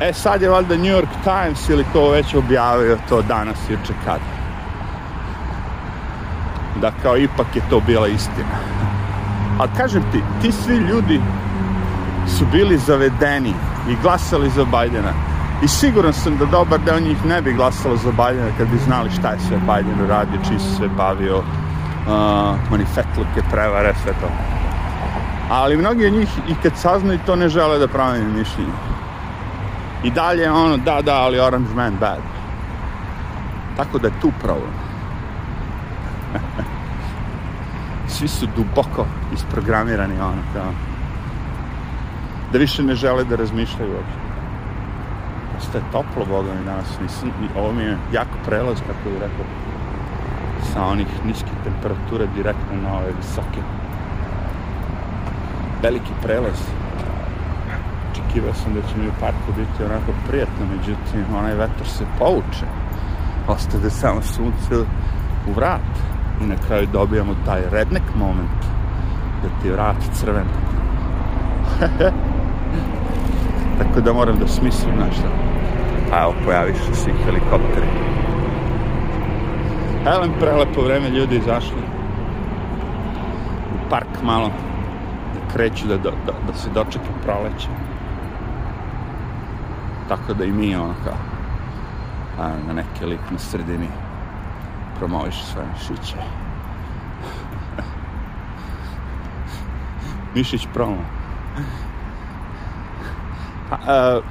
E 0.00 0.12
sad 0.12 0.42
je 0.42 0.48
valjda 0.48 0.76
New 0.76 0.96
York 0.96 1.08
Times 1.24 1.68
ili 1.68 1.84
to 1.92 2.10
već 2.10 2.34
objavio 2.34 2.98
to 3.08 3.22
danas 3.22 3.58
juče 3.70 3.92
kad. 4.04 4.20
Da 6.80 6.92
kao 7.02 7.16
ipak 7.16 7.46
je 7.54 7.62
to 7.70 7.80
bila 7.80 8.08
istina. 8.08 8.56
Ali 9.58 9.70
kažem 9.76 10.02
ti, 10.12 10.22
ti 10.42 10.52
svi 10.52 10.76
ljudi 10.76 11.20
su 12.38 12.44
bili 12.52 12.78
zavedeni 12.78 13.54
i 13.88 13.96
glasali 14.02 14.50
za 14.50 14.64
Bajdena. 14.64 15.12
I 15.64 15.68
siguran 15.68 16.12
sam 16.12 16.38
da 16.38 16.44
dobar 16.44 16.80
deo 16.80 17.00
njih 17.00 17.24
ne 17.26 17.42
bi 17.42 17.52
glasalo 17.52 17.96
za 17.96 18.12
Bajdena 18.12 18.50
kad 18.58 18.68
bi 18.68 18.78
znali 18.78 19.10
šta 19.10 19.30
je 19.30 19.40
sve 19.40 19.58
Bajden 19.66 20.00
uradio, 20.04 20.40
čiji 20.48 20.58
se 20.58 20.88
bavio 20.96 21.38
uh, 21.38 21.44
manifetluke, 22.70 23.42
prevare, 23.50 23.94
sve 24.02 24.12
to. 24.12 24.28
Ali 25.50 25.76
mnogi 25.76 26.06
od 26.06 26.12
njih 26.12 26.28
i 26.48 26.54
kad 26.62 26.72
saznaju 26.76 27.18
to 27.26 27.36
ne 27.36 27.48
žele 27.48 27.78
da 27.78 27.88
promeni 27.88 28.38
mišljenje. 28.38 28.72
I 30.04 30.10
dalje 30.10 30.50
ono, 30.50 30.76
da, 30.76 31.02
da, 31.02 31.14
ali 31.14 31.40
Orange 31.40 31.74
Man 31.74 31.96
bad. 32.00 32.20
Tako 33.76 33.98
da 33.98 34.08
je 34.08 34.20
tu 34.20 34.32
problem. 34.42 34.72
Svi 38.08 38.28
su 38.28 38.46
duboko 38.56 39.06
isprogramirani 39.32 40.20
ono 40.20 40.42
kao 40.52 40.72
da 42.52 42.58
više 42.58 42.82
ne 42.82 42.94
žele 42.94 43.24
da 43.24 43.36
razmišljaju 43.36 43.92
uopšte. 43.92 44.30
Dosta 45.54 45.78
je 45.78 45.84
toplo, 45.92 46.26
Boga 46.26 46.54
mi 46.54 46.64
danas, 46.64 47.00
nisam, 47.02 47.32
ovo 47.56 47.72
mi 47.72 47.82
je 47.82 47.98
jako 48.12 48.36
prelaz, 48.46 48.78
kako 48.80 49.10
bih 49.10 49.20
rekao, 49.20 49.44
sa 50.72 50.84
onih 50.84 51.06
niskih 51.24 51.52
temperatura 51.64 52.26
direktno 52.36 52.76
na 52.82 52.96
ove 52.96 53.12
visoke. 53.16 53.62
Veliki 55.82 56.12
prelaz. 56.22 56.79
Očekivao 58.20 58.54
sam 58.54 58.74
da 58.74 58.80
će 58.80 58.96
mi 58.98 59.08
u 59.08 59.12
parku 59.20 59.52
biti 59.56 59.84
onako 59.84 60.12
prijatno, 60.28 60.66
međutim, 60.76 61.34
onaj 61.38 61.54
vetar 61.54 61.86
se 61.86 62.04
povuče. 62.18 62.66
Ostade 63.48 63.90
samo 63.90 64.22
sunce 64.22 64.74
u 65.48 65.52
vrat. 65.56 65.90
I 66.42 66.46
na 66.46 66.54
kraju 66.66 66.88
dobijamo 66.92 67.34
taj 67.46 67.62
redneck 67.70 68.06
moment 68.14 68.60
da 69.42 69.48
ti 69.62 69.70
vrat 69.70 69.96
crven. 70.12 70.46
Tako 73.78 74.00
da 74.00 74.12
moram 74.12 74.38
da 74.38 74.46
smislim 74.48 74.94
nešto. 75.06 75.28
Pa 76.10 76.22
evo, 76.22 76.34
pojavi 76.44 76.74
se 76.74 76.94
svi 76.94 77.12
helikopteri. 77.24 77.86
Elem, 80.06 80.30
prelepo 80.40 80.82
vreme, 80.82 81.10
ljudi 81.10 81.36
izašli 81.36 81.82
u 83.74 83.90
park 83.90 84.22
malo, 84.22 84.50
da 85.34 85.52
kreću, 85.52 85.86
da, 85.86 85.96
da, 85.96 86.10
da, 86.10 86.32
da 86.46 86.54
se 86.54 86.70
dočeka 86.70 87.12
proleće. 87.24 87.68
Tako 90.10 90.34
da 90.34 90.44
i 90.44 90.52
mi, 90.52 90.76
ono 90.76 90.94
kao, 91.04 91.16
a, 92.38 92.48
na 92.66 92.72
neke 92.72 93.06
lik 93.06 93.20
na 93.30 93.38
sredini 93.38 93.88
promoviš 94.98 95.44
svoje 95.44 95.66
mišiće. 95.72 96.16
Mišić 100.34 100.66
promo. 100.74 101.04
Pa, 103.70 103.76
uh, 103.76 104.24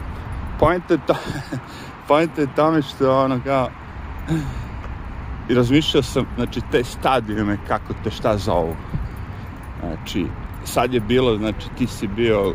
point 0.60 0.92
je 0.92 0.98
to, 1.08 1.16
point 2.08 2.38
je 2.38 2.48
tome 2.56 2.82
što 2.82 3.24
ono 3.24 3.40
kao 3.46 3.70
i 5.50 5.54
razmišljao 5.54 6.04
sam, 6.04 6.26
znači, 6.36 6.62
te 6.72 6.84
stadijume, 6.84 7.58
kako 7.68 7.94
te 8.04 8.12
šta 8.12 8.38
zovu. 8.38 8.76
Znači, 9.80 10.26
sad 10.64 10.94
je 10.94 11.00
bilo, 11.00 11.38
znači, 11.38 11.70
ti 11.78 11.88
si 11.88 12.08
bio 12.08 12.54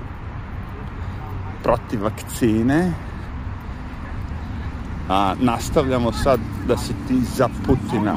protiv 1.63 2.03
vakcine, 2.03 2.93
a 5.09 5.35
nastavljamo 5.41 6.13
sad 6.13 6.41
da 6.69 6.77
si 6.77 6.93
ti 7.09 7.21
za 7.37 7.49
Putina, 7.67 8.15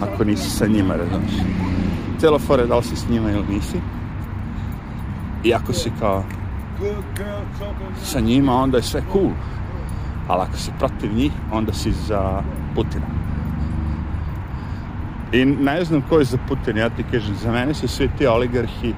ako 0.00 0.24
nisi 0.24 0.50
sa 0.50 0.66
njima, 0.66 0.94
razumiješ. 0.96 1.34
Cijelo 2.18 2.38
fore 2.38 2.66
da 2.66 2.76
li 2.76 2.84
si 2.84 2.96
s 2.96 3.08
njima 3.08 3.30
ili 3.30 3.44
nisi. 3.48 3.80
I 5.44 5.54
ako 5.54 5.72
si 5.72 5.90
kao 6.00 6.24
sa 8.02 8.20
njima, 8.20 8.54
onda 8.54 8.76
je 8.76 8.82
sve 8.82 9.02
cool. 9.12 9.30
Ali 10.28 10.42
ako 10.42 10.56
si 10.56 10.70
protiv 10.78 11.14
njih, 11.14 11.32
onda 11.52 11.72
si 11.72 11.92
za 11.92 12.42
Putina. 12.74 13.06
I 15.32 15.44
ne 15.44 15.84
znam 15.84 16.02
ko 16.08 16.18
je 16.18 16.24
za 16.24 16.38
Putin, 16.48 16.76
ja 16.76 16.90
ti 16.90 17.04
kažem, 17.10 17.34
za 17.34 17.52
mene 17.52 17.74
su 17.74 17.88
svi 17.88 18.08
ti 18.18 18.26
oligarhi, 18.26 18.94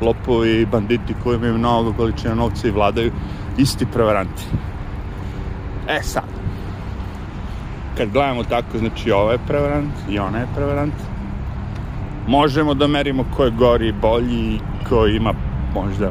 lopovi, 0.00 0.66
banditi 0.66 1.14
koji 1.22 1.36
imaju 1.36 1.58
mnogo 1.58 1.92
količina 1.92 2.34
novca 2.34 2.68
i 2.68 2.70
vladaju, 2.70 3.12
isti 3.58 3.86
prevaranti. 3.86 4.44
E 5.88 6.02
sad, 6.02 6.29
kad 8.00 8.12
gledamo 8.12 8.42
tako, 8.44 8.78
znači 8.78 9.12
ovo 9.12 9.30
je 9.30 9.38
prevarant 9.46 9.94
i 10.10 10.18
ona 10.18 10.38
je 10.38 10.46
prevarant, 10.54 10.94
možemo 12.26 12.74
da 12.74 12.86
merimo 12.86 13.24
ko 13.36 13.44
je 13.44 13.50
gori 13.50 13.88
i 13.88 13.92
bolji 13.92 14.54
i 14.54 14.60
ko 14.88 15.06
ima 15.06 15.34
možda 15.74 16.10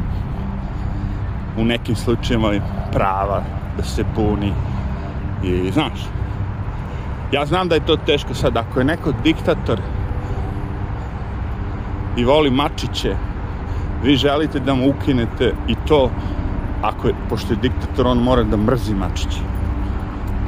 u 1.57 1.65
nekim 1.65 1.95
slučajima 1.95 2.51
prava 2.91 3.41
da 3.77 3.83
se 3.83 4.03
buni 4.15 4.53
i 5.43 5.71
znaš 5.71 5.99
ja 7.31 7.45
znam 7.45 7.67
da 7.67 7.75
je 7.75 7.85
to 7.85 7.95
teško 7.95 8.33
sad 8.33 8.57
ako 8.57 8.79
je 8.79 8.85
neko 8.85 9.13
diktator 9.23 9.79
i 12.17 12.25
voli 12.25 12.51
mačiće 12.51 13.15
vi 14.03 14.15
želite 14.15 14.59
da 14.59 14.73
mu 14.73 14.89
ukinete 14.89 15.53
i 15.67 15.75
to 15.87 16.09
ako 16.81 17.07
je, 17.07 17.13
pošto 17.29 17.53
je 17.53 17.57
diktator 17.61 18.07
on 18.07 18.17
mora 18.17 18.43
da 18.43 18.57
mrzi 18.57 18.93
mačiće 18.95 19.58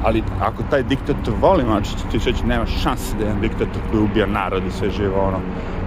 ali 0.04 0.24
ako 0.42 0.64
taj 0.70 0.84
diktator 0.84 1.34
voli 1.42 1.64
mačiće 1.64 2.04
ti 2.12 2.20
sveći 2.20 2.46
nema 2.46 2.66
šanse 2.66 3.16
da 3.18 3.24
je 3.24 3.28
jedan 3.28 3.42
diktator 3.42 3.82
koji 3.92 4.04
ubija 4.04 4.26
narod 4.26 4.64
i 4.66 4.72
sve 4.72 4.90
živo 4.90 5.22
ono 5.22 5.40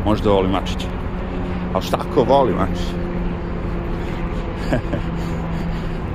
možda 0.04 0.30
voli 0.30 0.48
mačiće 0.48 0.86
ali 1.74 1.84
šta 1.84 1.98
ako 2.10 2.22
voli 2.22 2.54
mačiće 2.54 2.94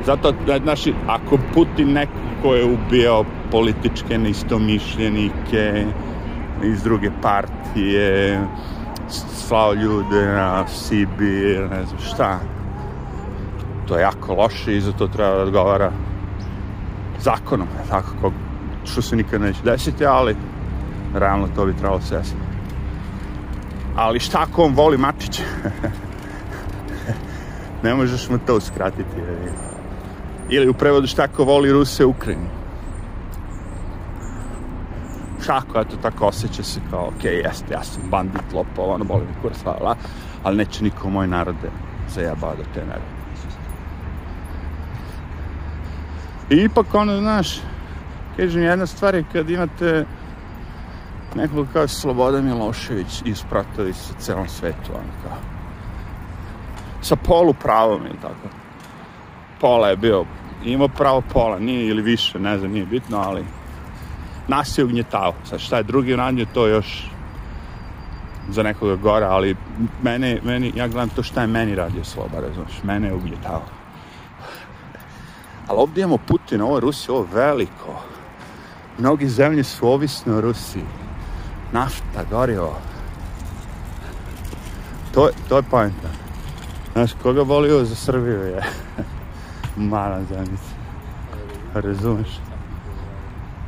Zato, 0.06 0.34
znači, 0.64 0.94
ako 1.08 1.38
Putin 1.54 1.94
neko 1.94 2.12
ko 2.42 2.56
je 2.56 2.66
ubio 2.66 3.24
političke 3.52 4.18
neistomišljenike 4.18 5.86
iz 6.64 6.84
druge 6.84 7.12
partije, 7.22 8.42
slao 9.48 9.74
ljude 9.74 10.26
na 10.26 10.68
Sibir, 10.68 11.70
ne 11.72 11.86
znam 11.86 12.00
šta, 12.00 12.40
to 13.88 13.98
je 13.98 14.02
jako 14.02 14.34
loše 14.34 14.78
i 14.78 14.82
za 14.82 14.92
to 14.92 15.08
treba 15.08 15.36
da 15.36 15.42
odgovara 15.42 15.92
zakonom, 17.22 17.68
tako 17.90 18.32
što 18.86 19.02
se 19.02 19.16
nikad 19.16 19.42
neće 19.42 19.60
desiti, 19.64 20.06
ali 20.06 20.36
realno 21.14 21.48
to 21.56 21.66
bi 21.66 21.74
trebalo 21.74 22.02
se 22.02 22.18
desiti. 22.18 22.42
Ali 23.96 24.20
šta 24.20 24.42
ako 24.42 24.64
on 24.64 24.76
voli 24.76 24.98
Mačića? 24.98 25.44
ne 27.84 27.96
možeš 27.96 28.30
mu 28.30 28.40
to 28.48 28.56
uskratiti. 28.56 29.22
Ili 30.50 30.70
u 30.70 30.74
prevodu 30.74 31.08
šta 31.08 31.28
ko 31.28 31.44
voli 31.44 31.72
Ruse 31.72 32.06
u 32.06 32.10
Ukrajini. 32.10 32.48
Šako, 35.46 35.80
eto, 35.80 35.96
tako 36.02 36.26
osjeća 36.26 36.64
se 36.64 36.80
kao, 36.90 37.08
ok, 37.08 37.24
jeste, 37.24 37.74
ja 37.74 37.84
sam 37.84 38.02
bandit, 38.10 38.54
lopov, 38.54 38.90
ono, 38.90 39.06
boli 39.06 39.22
mi 39.22 39.42
kurac, 39.42 39.58
ali 40.44 40.58
neće 40.58 40.84
niko 40.84 41.10
moj 41.10 41.28
narode 41.28 41.70
zajebao 42.10 42.56
do 42.56 42.64
te 42.74 42.86
mere. 42.86 43.19
I 46.50 46.56
ipak, 46.56 46.94
ono, 46.94 47.18
znaš, 47.18 47.60
kažem, 48.38 48.64
jedna 48.64 48.86
stvar 48.86 49.16
je 49.16 49.24
kad 49.32 49.50
imate 49.50 50.06
nekog 51.36 51.68
kao 51.74 51.88
Sloboda 51.88 52.42
Milošević 52.42 53.22
ispratovi 53.26 53.94
sa 53.94 54.14
celom 54.20 54.48
svetu, 54.48 54.92
ono 54.94 55.14
kao, 55.24 55.38
sa 57.02 57.16
polu 57.16 57.54
pravom 57.54 58.06
ili 58.06 58.18
tako. 58.22 58.56
pola 59.62 59.88
je 59.88 59.98
bio, 59.98 60.26
imao 60.66 60.88
pravo 60.88 61.22
pola, 61.34 61.60
nije 61.60 61.88
ili 61.88 62.02
više, 62.02 62.40
ne 62.40 62.58
znam, 62.58 62.72
nije 62.72 62.86
bitno, 62.86 63.18
ali 63.18 63.46
nas 64.48 64.78
je 64.78 64.84
ugnjetao. 64.84 65.34
Sad 65.44 65.60
šta 65.60 65.78
je 65.78 65.84
drugi 65.84 66.14
uradio, 66.14 66.46
to 66.54 66.68
još 66.68 67.10
za 68.50 68.64
nekoga 68.64 68.96
gora, 68.96 69.30
ali 69.30 69.56
mene, 70.04 70.40
meni, 70.44 70.72
ja 70.76 70.88
gledam 70.88 71.10
to 71.10 71.24
šta 71.24 71.42
je 71.42 71.48
meni 71.48 71.76
radio 71.76 72.04
sloba, 72.04 72.40
razumiješ, 72.40 72.84
mene 72.84 73.08
je 73.08 73.14
ugnjetao. 73.14 73.62
Ali 75.70 75.80
ovdje 75.80 76.02
imamo 76.02 76.18
Putina, 76.18 76.66
ovo 76.66 76.78
je 76.78 76.82
Rusija, 76.82 77.16
ovo 77.16 77.24
je 77.24 77.46
veliko. 77.46 78.02
Mnogi 78.98 79.30
zemlje 79.30 79.64
su 79.64 79.88
ovisne 79.88 80.34
o 80.34 80.42
Rusiji. 80.42 80.84
Nafta, 81.72 82.24
gorivo. 82.30 82.78
To, 85.14 85.30
to 85.50 85.58
je 85.58 85.64
pojenta. 85.64 86.08
Znaš, 86.94 87.12
koga 87.24 87.42
volio 87.42 87.86
za 87.86 87.96
Srbiju 87.96 88.40
je 88.40 88.64
mala 89.92 90.24
zemljica. 90.24 90.74
Razumeš? 91.74 92.40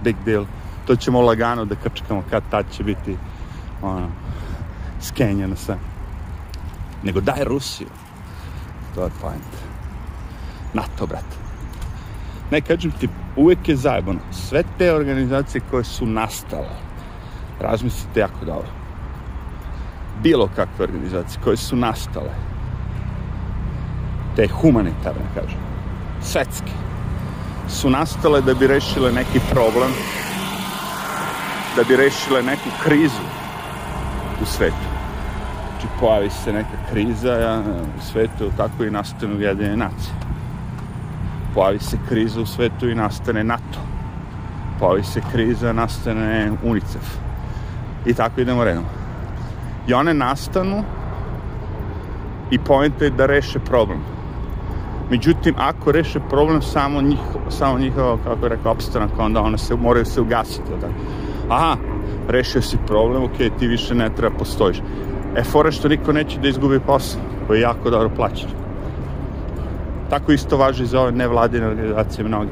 Big 0.04 0.16
deal. 0.26 0.46
To 0.86 0.96
ćemo 0.96 1.22
lagano 1.22 1.66
da 1.66 1.76
krčkamo 1.76 2.24
kad 2.30 2.44
tad 2.52 2.66
će 2.72 2.84
biti 2.84 3.18
ono, 3.82 4.10
skenjeno 5.02 5.56
sve. 5.56 5.78
Nego 7.04 7.22
daj 7.22 7.44
Rusiju. 7.44 7.90
To 8.96 9.04
je 9.04 9.12
point. 9.22 9.54
NATO, 10.74 11.06
brate. 11.06 11.41
Ne, 12.52 12.62
kažem 12.62 12.92
ti, 12.92 13.10
uvek 13.36 13.70
je 13.70 13.76
zajebano. 13.76 14.20
Sve 14.32 14.64
te 14.78 14.94
organizacije 14.94 15.62
koje 15.72 15.84
su 15.84 16.06
nastale, 16.06 16.76
razmislite 17.60 18.20
jako 18.20 18.46
dobro. 18.46 18.70
Bilo 20.24 20.50
kakve 20.56 20.84
organizacije 20.86 21.42
koje 21.44 21.58
su 21.58 21.76
nastale, 21.76 22.34
te 24.36 24.48
humanitarne, 24.48 25.26
kažem, 25.36 25.60
svetske, 26.22 26.72
su 27.70 27.90
nastale 27.90 28.42
da 28.42 28.54
bi 28.54 28.68
rešile 28.68 29.12
neki 29.12 29.40
problem, 29.52 29.92
da 31.76 31.84
bi 31.84 31.96
rešile 31.96 32.44
neku 32.44 32.70
krizu 32.84 33.24
u 34.42 34.46
svetu. 34.46 34.92
Znači, 35.72 35.88
pojavi 36.00 36.30
se 36.30 36.54
neka 36.54 36.78
kriza 36.92 37.64
u 37.98 38.02
svetu, 38.12 38.52
tako 38.58 38.84
i 38.84 38.92
nastanu 38.92 39.36
Ujedinjene 39.36 39.78
nacije. 39.78 40.14
Pojavi 41.54 41.80
se 41.80 41.98
kriza 42.10 42.42
u 42.42 42.46
svetu 42.46 42.90
i 42.90 42.96
nastane 42.96 43.44
NATO. 43.44 43.80
Pojavi 44.80 45.04
se 45.04 45.22
kriza, 45.32 45.74
nastane 45.74 46.52
UNICEF. 46.64 47.16
I 48.06 48.14
tako 48.14 48.42
idemo 48.42 48.64
redom. 48.64 48.84
I 49.88 49.94
one 49.94 50.14
nastanu 50.14 50.84
i 52.52 52.60
pojenta 52.60 53.06
je 53.06 53.10
da 53.12 53.26
reše 53.26 53.60
problem. 53.60 54.00
Međutim, 55.10 55.56
ako 55.58 55.92
reše 55.92 56.20
problem 56.30 56.62
samo, 56.62 57.02
njih, 57.02 57.20
samo 57.50 57.80
njihovo, 57.80 58.20
kako 58.24 58.46
je 58.46 58.50
rekao, 58.50 58.72
opstanak, 58.72 59.10
onda 59.18 59.42
one 59.42 59.58
se, 59.58 59.76
moraju 59.76 60.06
se 60.06 60.22
ugasiti. 60.22 60.72
Tako? 60.82 60.94
Aha, 61.50 61.78
rešio 62.28 62.62
si 62.62 62.78
problem, 62.88 63.24
ok, 63.24 63.38
ti 63.60 63.68
više 63.68 63.96
ne 63.96 64.10
treba 64.16 64.38
postojiš. 64.38 64.78
E, 65.36 65.44
fora 65.44 65.72
što 65.72 65.88
niko 65.88 66.12
neće 66.12 66.40
da 66.40 66.48
izgubi 66.48 66.80
posao, 66.80 67.22
koji 67.48 67.58
je 67.58 67.62
jako 67.62 67.90
dobro 67.90 68.10
plaćen. 68.16 68.61
Tako 70.12 70.32
isto 70.32 70.58
važi 70.58 70.86
za 70.86 71.02
ove 71.02 71.12
nevladine 71.12 71.68
organizacije 71.68 72.28
mnoge. 72.28 72.50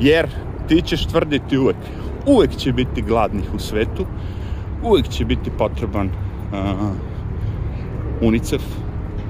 Jer 0.00 0.28
ti 0.68 0.82
ćeš 0.82 1.06
tvrditi 1.06 1.58
uvek, 1.58 1.76
uvek 2.26 2.56
će 2.56 2.72
biti 2.72 3.02
gladnih 3.02 3.54
u 3.54 3.58
svetu, 3.58 4.06
uvek 4.82 5.08
će 5.08 5.24
biti 5.24 5.50
potreban 5.50 6.06
uh, 6.06 8.28
UNICEF 8.28 8.62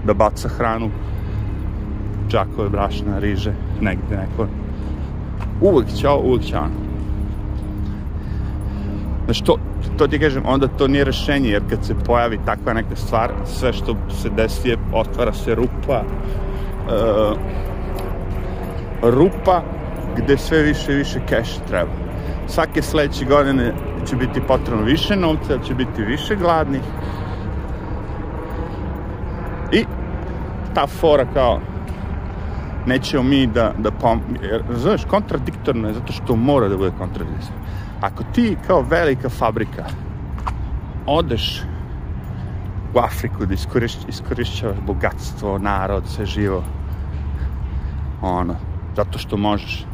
da 0.06 0.14
baca 0.14 0.48
hranu, 0.48 0.90
džakove 2.28 2.68
brašna, 2.68 3.18
riže, 3.18 3.52
negde 3.80 4.16
neko. 4.16 4.48
Uvek 5.60 5.88
će 5.88 6.08
ovo, 6.08 6.28
uvek 6.28 6.42
će 6.42 6.56
ono. 6.56 6.74
Znači, 9.24 9.44
to, 9.44 9.56
to 9.98 10.06
ti 10.06 10.18
kažem, 10.18 10.42
onda 10.46 10.68
to 10.68 10.88
nije 10.88 11.04
rešenje, 11.04 11.48
jer 11.48 11.62
kad 11.70 11.84
se 11.84 11.94
pojavi 12.06 12.38
takva 12.46 12.72
neka 12.72 12.96
stvar, 12.96 13.32
sve 13.44 13.72
što 13.72 13.96
se 14.22 14.30
desi 14.30 14.68
je, 14.68 14.78
otvara 14.92 15.32
se 15.32 15.54
rupa, 15.54 16.02
uh, 16.02 17.38
rupa 19.02 19.62
gde 20.16 20.38
sve 20.38 20.62
više 20.62 20.92
i 20.92 20.96
više 20.96 21.20
keša 21.28 21.60
treba. 21.68 21.90
Svake 22.46 22.82
sledeće 22.82 23.24
godine 23.24 23.72
će 24.06 24.16
biti 24.16 24.40
potrebno 24.40 24.84
više 24.84 25.16
novca, 25.16 25.58
će 25.66 25.74
biti 25.74 26.02
više 26.02 26.36
gladnih. 26.36 26.82
I 29.72 29.84
ta 30.74 30.86
fora 30.86 31.26
kao 31.34 31.60
nećemo 32.86 33.22
mi 33.22 33.46
da, 33.46 33.72
da 33.78 33.90
pom... 33.90 34.20
Znaš, 34.74 35.04
kontradiktorno 35.04 35.88
je 35.88 35.94
zato 35.94 36.12
što 36.12 36.36
mora 36.36 36.68
da 36.68 36.76
bude 36.76 36.92
kontradiktorno. 36.98 37.64
Ako 38.04 38.24
ti 38.34 38.56
kao 38.66 38.82
velika 38.82 39.28
fabrika 39.28 39.84
odeš 41.06 41.62
u 42.94 42.98
Afriku 42.98 43.46
da 43.46 43.54
iskoriš, 43.54 43.96
iskorišćavaš 44.08 44.76
bogatstvo, 44.86 45.58
narod, 45.58 46.04
sve 46.06 46.26
živo, 46.26 46.64
ono, 48.22 48.56
zato 48.96 49.18
što 49.18 49.36
možeš. 49.36 49.86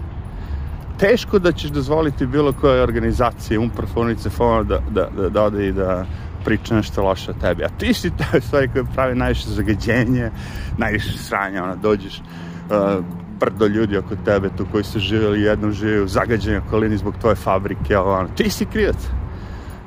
Teško 0.98 1.38
da 1.38 1.52
ćeš 1.52 1.70
dozvoliti 1.70 2.26
bilo 2.26 2.52
koje 2.52 2.82
organizacije, 2.82 3.58
umprfonice, 3.58 4.30
fono, 4.30 4.64
da, 4.64 4.78
da, 4.90 5.08
da, 5.16 5.28
da 5.28 5.42
ode 5.42 5.68
i 5.68 5.72
da 5.72 6.04
priča 6.44 6.74
nešto 6.74 7.02
loše 7.02 7.30
o 7.30 7.34
tebi. 7.34 7.64
A 7.64 7.68
ti 7.68 7.94
si 7.94 8.10
taj 8.10 8.40
stvari 8.40 8.68
koji 8.68 8.84
pravi 8.94 9.14
najviše 9.14 9.48
zagađenje, 9.48 10.30
najviše 10.78 11.18
sranja, 11.18 11.64
ono, 11.64 11.76
dođeš, 11.76 12.20
uh, 12.20 13.04
brdo 13.40 13.66
ljudi 13.66 13.96
oko 13.96 14.16
tebe 14.24 14.48
tu 14.56 14.66
koji 14.72 14.84
su 14.84 14.98
živjeli 14.98 15.42
jednom 15.42 15.72
žive 15.72 16.02
u 16.02 16.08
zagađenoj 16.08 16.58
okolini 16.58 16.96
zbog 16.96 17.14
tvoje 17.20 17.34
fabrike, 17.34 17.98
ono, 17.98 18.28
ti 18.36 18.50
si 18.50 18.66
krivac. 18.66 19.08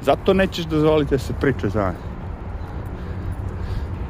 Zato 0.01 0.33
nećeš 0.33 0.65
dozvoliti 0.65 1.11
da 1.11 1.17
se 1.17 1.33
priča 1.41 1.69
za 1.69 1.85
mene. 1.85 2.13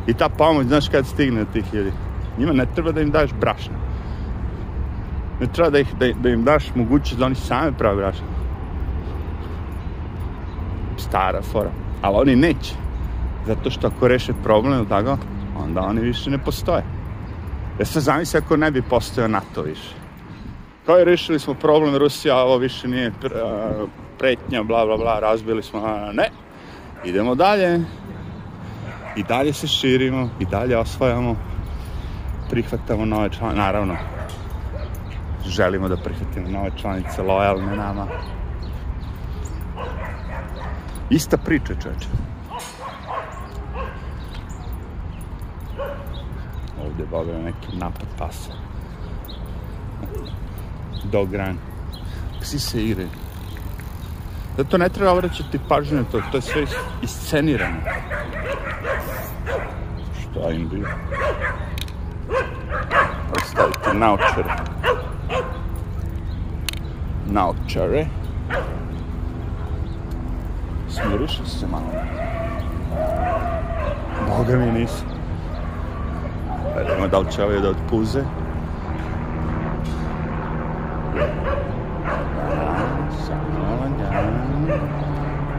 I 0.08 0.14
ta 0.14 0.30
pomoć, 0.30 0.68
znaš 0.68 0.90
kad 0.90 1.08
stigne 1.08 1.42
od 1.42 1.52
tih 1.54 1.74
ljudi? 1.74 1.92
Njima 2.38 2.54
ne 2.54 2.66
treba 2.76 2.92
da 2.92 3.02
im 3.02 3.12
daješ 3.12 3.32
brašno. 3.40 3.74
Ne 5.40 5.48
treba 5.48 5.70
da, 5.70 5.80
ih, 5.80 5.96
da, 6.00 6.12
da 6.24 6.30
im 6.30 6.44
daš 6.44 6.76
mogućnost 6.76 7.20
da 7.20 7.26
oni 7.26 7.36
sami 7.36 7.72
prave 7.78 7.96
brašno. 7.96 8.26
Stara 10.98 11.42
fora. 11.42 11.72
Ali 12.02 12.16
oni 12.18 12.36
neće. 12.36 12.76
Zato 13.48 13.70
što 13.70 13.88
ako 13.88 14.08
reše 14.08 14.34
problem, 14.44 14.86
tako, 14.86 15.18
onda 15.64 15.82
oni 15.82 16.02
više 16.02 16.30
ne 16.30 16.38
postoje. 16.38 16.84
Ja 17.80 17.86
se 17.86 18.00
zamisli 18.00 18.38
ako 18.38 18.58
ne 18.58 18.72
bi 18.72 18.82
postojao 18.82 19.28
NATO 19.28 19.62
više. 19.62 19.96
Kao 20.86 20.96
je 20.98 21.06
rešili 21.06 21.40
smo 21.40 21.54
problem 21.54 21.96
Rusija, 21.96 22.38
ovo 22.38 22.58
više 22.58 22.88
nije 22.88 23.12
pretnja, 24.20 24.64
bla, 24.64 24.86
bla, 24.86 24.98
bla, 24.98 25.20
razbili 25.20 25.64
smo, 25.64 25.80
a, 25.86 26.12
ne. 26.14 26.30
Idemo 27.06 27.36
dalje. 27.36 27.80
I 29.16 29.24
dalje 29.24 29.54
se 29.54 29.68
širimo, 29.68 30.30
i 30.40 30.46
dalje 30.46 30.78
osvajamo, 30.78 31.36
prihvatamo 32.50 33.06
nove 33.06 33.30
članice, 33.30 33.58
naravno, 33.58 33.96
želimo 35.46 35.88
da 35.88 35.98
prihvatimo 35.98 36.50
nove 36.50 36.72
članice, 36.82 37.22
lojalne 37.22 37.76
nama. 37.76 38.08
Ista 41.10 41.38
priča, 41.38 41.74
čoveče. 41.84 42.08
Ovdje 46.94 47.04
je 47.04 47.10
boga 47.10 47.38
neki 47.38 47.78
napad 47.78 48.06
pasa. 48.18 48.52
Dog 51.04 51.36
run. 51.36 51.58
Psi 52.42 52.60
se 52.60 52.84
igraju. 52.84 53.10
Zato 54.58 54.78
ne 54.78 54.90
treba 54.90 55.12
obraćati 55.12 55.60
pažnju 55.70 55.98
na 55.98 56.04
to, 56.04 56.22
to 56.32 56.38
je 56.38 56.42
sve 56.42 56.64
is- 56.64 56.76
iscenirano. 57.02 57.78
Šta 60.22 60.50
im 60.52 60.70
bi? 60.70 60.84
Ostavite 63.42 63.94
naočare. 63.94 64.54
Naočare. 67.26 68.06
Smiriše 70.90 71.46
se 71.46 71.68
malo. 71.68 71.94
Boga 74.30 74.56
mi 74.58 74.72
nisam. 74.80 75.13
Vidimo 76.78 77.08
da 77.08 77.20
li 77.20 77.32
će 77.32 77.44
ovaj 77.44 77.60
da 77.60 77.70
otpuze. 77.70 78.24
Samo 83.26 83.60
lagano. 83.80 84.78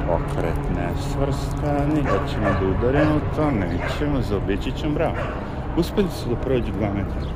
Pokret 0.07 0.59
nesvrstani. 0.77 2.03
Hoćemo 2.03 2.49
da 2.61 2.67
udarimo 2.67 3.21
to, 3.37 3.51
nećemo, 3.51 4.21
zaobići 4.23 4.73
ćemo, 4.73 4.95
bravo. 4.95 5.15
Uspeli 5.77 6.09
su 6.11 6.29
da 6.29 6.37
prođu 6.37 6.73
dva 6.73 6.89
metra. 6.95 7.31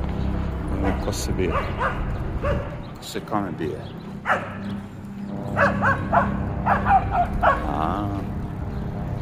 Evo, 0.79 0.93
Ko 1.05 1.13
se 1.13 1.33
bije? 1.33 1.53
Ko 2.99 3.03
se 3.03 3.21
kome 3.21 3.49
bije? 3.59 3.79
A, 7.79 8.07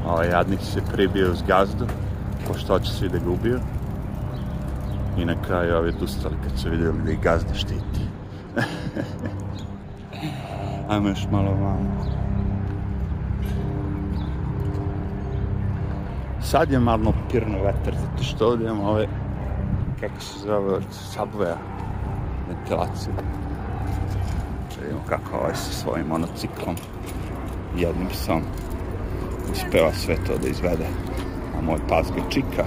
ovaj 0.09 0.29
jadnik 0.29 0.61
se 0.61 0.81
pribio 0.93 1.31
uz 1.31 1.43
gazdu, 1.43 1.87
pošto 2.49 2.73
hoće 2.73 2.93
svi 2.93 3.09
da 3.09 3.19
ga 3.19 3.31
ubiju. 3.31 3.61
I 5.19 5.25
na 5.25 5.43
kraju 5.47 5.77
ovi 5.77 5.89
odustali 5.89 6.35
kad 6.43 6.59
su 6.59 6.71
vidjeli 6.71 7.03
da 7.05 7.13
ih 7.13 7.21
gazda 7.21 7.55
štiti. 7.55 8.01
Ajmo 10.89 11.09
još 11.09 11.27
malo 11.31 11.51
vamo. 11.51 12.07
Sad 16.41 16.71
je 16.71 16.79
malo 16.79 17.15
pirno 17.33 17.59
vetar, 17.59 17.95
zato 17.95 18.23
što 18.23 18.47
ovdje 18.47 18.65
imamo 18.65 18.91
ove, 18.91 19.09
kako 20.01 20.21
se 20.21 20.39
zove, 20.39 20.81
subway 20.91 21.55
ventilaciju. 22.49 23.13
Da 24.77 24.83
vidimo 24.83 25.01
kako 25.09 25.37
ovaj 25.37 25.55
sa 25.55 25.73
svojim 25.73 26.07
monociklom 26.07 26.77
jednim 27.77 28.09
psom 28.09 28.43
uspeva 29.53 29.93
sve 29.93 30.17
to 30.27 30.39
da 30.39 30.49
izvede. 30.49 30.87
A 31.59 31.63
moj 31.63 31.79
pas 31.89 32.07
ga 32.17 32.23
čika, 32.31 32.65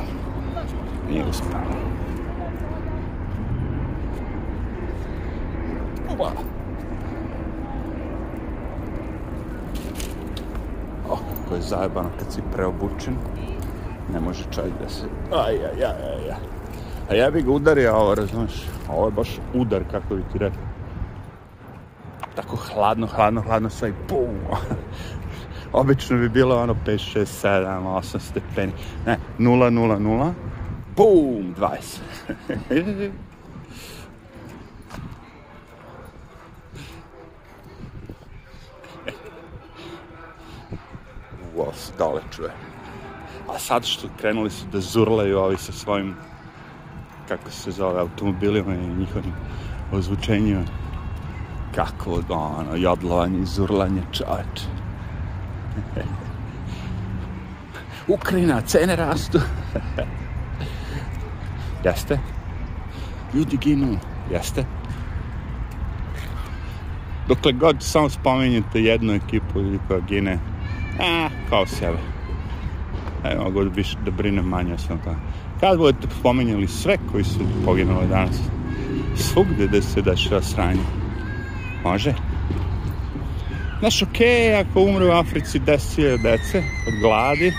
nije 1.10 1.26
uspeo. 1.26 1.90
Oba. 6.10 6.32
O, 11.10 11.16
kako 11.16 11.56
je 11.56 11.59
zajebano 11.70 12.10
kad 12.20 12.34
si 12.34 12.42
preobučen. 12.54 13.16
Ne 14.14 14.20
može 14.20 14.44
čovjek 14.56 14.74
da 14.84 14.90
se... 14.90 15.06
Aj, 15.32 15.54
aj, 15.54 15.84
aj, 15.84 15.84
aj, 15.84 16.32
aj. 16.32 16.38
A 17.10 17.16
ja 17.16 17.32
bi 17.32 17.42
ga 17.42 17.52
udario 17.52 17.96
ovo, 17.96 18.16
razumiješ? 18.16 18.64
Ovo 18.90 19.06
je 19.06 19.12
baš 19.12 19.30
udar, 19.54 19.84
kako 19.92 20.16
bi 20.16 20.24
ti 20.32 20.38
rekao. 20.38 20.62
Tako 22.36 22.56
hladno, 22.56 23.08
hladno, 23.08 23.42
hladno, 23.42 23.70
sve 23.70 23.90
i 23.90 23.94
bum! 24.10 24.38
Obično 25.82 26.18
bi 26.18 26.30
bilo 26.30 26.62
ono 26.62 26.76
5, 26.86 27.18
6, 27.18 27.26
7, 27.48 27.84
8 27.84 28.20
stepeni. 28.20 28.72
Ne, 29.06 29.18
0, 29.40 29.70
0, 29.70 29.98
0. 29.98 30.32
Bum! 30.96 31.56
20. 32.50 33.10
Se 41.74 41.93
dole 41.98 42.22
čuje. 42.36 42.52
A 43.56 43.60
sad 43.60 43.86
što 43.86 44.08
krenuli 44.19 44.50
su 44.50 44.65
da 44.72 44.80
zurlaju 44.80 45.39
ovi 45.39 45.58
sa 45.58 45.72
svojim 45.72 46.15
kako 47.30 47.52
se 47.52 47.72
zove, 47.72 48.00
automobilima 48.00 48.76
i 48.76 48.88
njihovim 48.88 49.34
ozvučenjima. 49.91 50.63
Kako, 51.76 52.22
ono, 52.30 52.76
jodlovanje, 52.76 53.45
zurlanje, 53.45 54.02
čoveč. 54.12 54.62
Ukrajina, 58.17 58.62
cene 58.62 58.95
rastu. 58.95 59.39
Jeste? 61.86 62.19
Ljudi 63.34 63.58
ginu. 63.58 63.98
Jeste? 64.32 64.65
Dokle 67.28 67.52
god 67.52 67.76
samo 67.80 68.10
spomenjete 68.10 68.82
jednu 68.82 69.13
ekipu 69.13 69.60
ili 69.60 69.80
koja 69.88 70.00
gine, 70.00 70.39
a, 71.00 71.30
kao 71.50 71.66
sebe. 71.66 71.98
Ne 73.24 73.36
mogu 73.36 73.64
da, 73.64 73.82
da 74.06 74.12
brinem 74.12 74.46
manje 74.46 74.74
o 74.74 74.78
svem 74.78 75.00
tome. 75.04 75.18
Kad 75.60 75.78
budete 75.78 76.08
spomenjali 76.20 76.68
sve 76.68 76.98
koji 77.12 77.24
su 77.24 77.40
poginuli 77.66 78.08
danas, 78.08 78.40
svugde 79.16 79.68
da 79.68 79.82
se 79.82 80.02
dešava 80.02 80.42
sranje. 80.42 80.84
Može? 81.84 82.14
Znaš, 83.80 84.02
okej, 84.02 84.28
okay, 84.28 84.70
ako 84.70 84.82
umre 84.82 85.06
u 85.06 85.12
Africi 85.12 85.60
10.000 85.60 86.22
dece 86.24 86.58
od 86.58 86.94
gladi, 87.02 87.54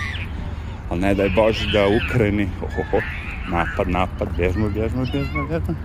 ali 0.89 0.99
ne 0.99 1.13
daj 1.15 1.29
Bože 1.29 1.71
da 1.73 1.87
Ukrajini, 1.87 2.49
ohoho, 2.61 3.01
napad, 3.49 3.89
napad, 3.89 4.27
bježmo, 4.37 4.69
bježmo, 4.69 5.05
bježmo, 5.11 5.47
bježmo. 5.47 5.75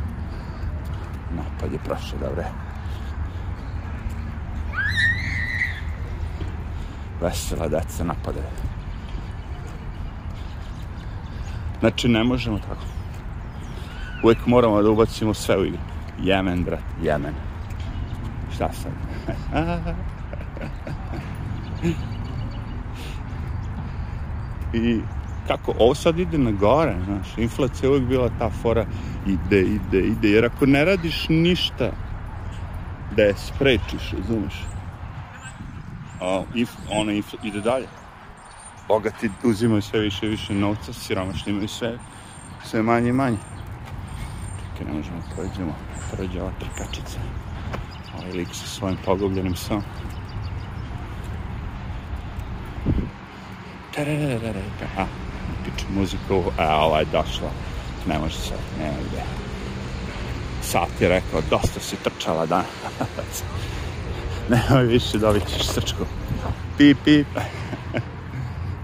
Napad 1.36 1.72
je 1.72 1.78
prošao, 1.78 2.18
dobre. 2.28 2.65
Vesela 7.20 7.68
deca 7.68 8.04
napadaju. 8.04 8.44
Znači, 11.80 12.08
ne 12.08 12.24
možemo 12.24 12.58
tako. 12.58 12.84
Uvijek 14.22 14.46
moramo 14.46 14.82
da 14.82 14.90
ubacimo 14.90 15.34
sve 15.34 15.58
u 15.58 15.64
igru. 15.64 15.80
Jemen, 16.22 16.64
brat, 16.64 16.80
Jemen. 17.02 17.34
Šta 18.54 18.70
sad? 18.72 18.92
I 24.72 25.00
kako 25.46 25.74
ovo 25.78 25.94
sad 25.94 26.18
ide 26.18 26.38
na 26.38 26.50
gore, 26.50 26.96
znaš, 27.04 27.38
inflacija 27.38 27.86
je 27.86 27.90
uvijek 27.90 28.08
bila 28.08 28.30
ta 28.38 28.50
fora 28.62 28.86
ide, 29.26 29.60
ide, 29.60 30.00
ide, 30.00 30.28
jer 30.28 30.44
ako 30.44 30.66
ne 30.66 30.84
radiš 30.84 31.28
ništa 31.28 31.90
da 33.16 33.22
je 33.22 33.34
sprečiš, 33.36 34.12
razumeš, 34.18 34.54
a, 36.20 36.42
if, 36.54 36.70
ona 36.90 37.12
inf, 37.12 37.34
ide 37.42 37.60
dalje 37.60 37.86
bogati 38.88 39.30
uzimaju 39.44 39.82
sve 39.82 40.00
više 40.00 40.26
i 40.26 40.28
više 40.28 40.54
novca, 40.54 40.92
siromašni 40.92 41.52
imaju 41.52 41.68
sve, 41.68 41.98
sve 42.64 42.82
manje 42.82 43.08
i 43.08 43.12
manje. 43.12 43.36
Čekaj, 44.72 44.92
ne 44.92 44.98
možemo 44.98 45.22
prođemo, 45.34 45.74
prođe 46.12 46.42
ova 46.42 46.52
trkačica. 46.60 47.18
Ovaj 48.18 48.32
lik 48.32 48.48
sa 48.52 48.66
svojim 48.66 48.98
pogubljenim 49.04 49.52
psom. 49.52 49.82
A, 54.98 55.06
piče 55.64 55.86
muziku, 55.94 56.42
a 56.58 56.84
ova 56.84 56.98
je 56.98 57.04
došla. 57.04 57.50
Ne 58.06 58.18
može 58.18 58.36
sad, 58.36 58.58
nema 58.78 58.98
gde. 59.10 59.22
Sat 60.62 61.00
je 61.00 61.08
rekao, 61.08 61.40
dosta 61.50 61.80
si 61.80 61.96
trčala 61.96 62.46
danas. 62.46 62.66
Nemoj 64.48 64.84
više, 64.92 65.18
dobit 65.18 65.46
ćeš 65.46 65.66
srčku. 65.66 66.04
Pip, 66.78 66.98
pip. 67.04 67.26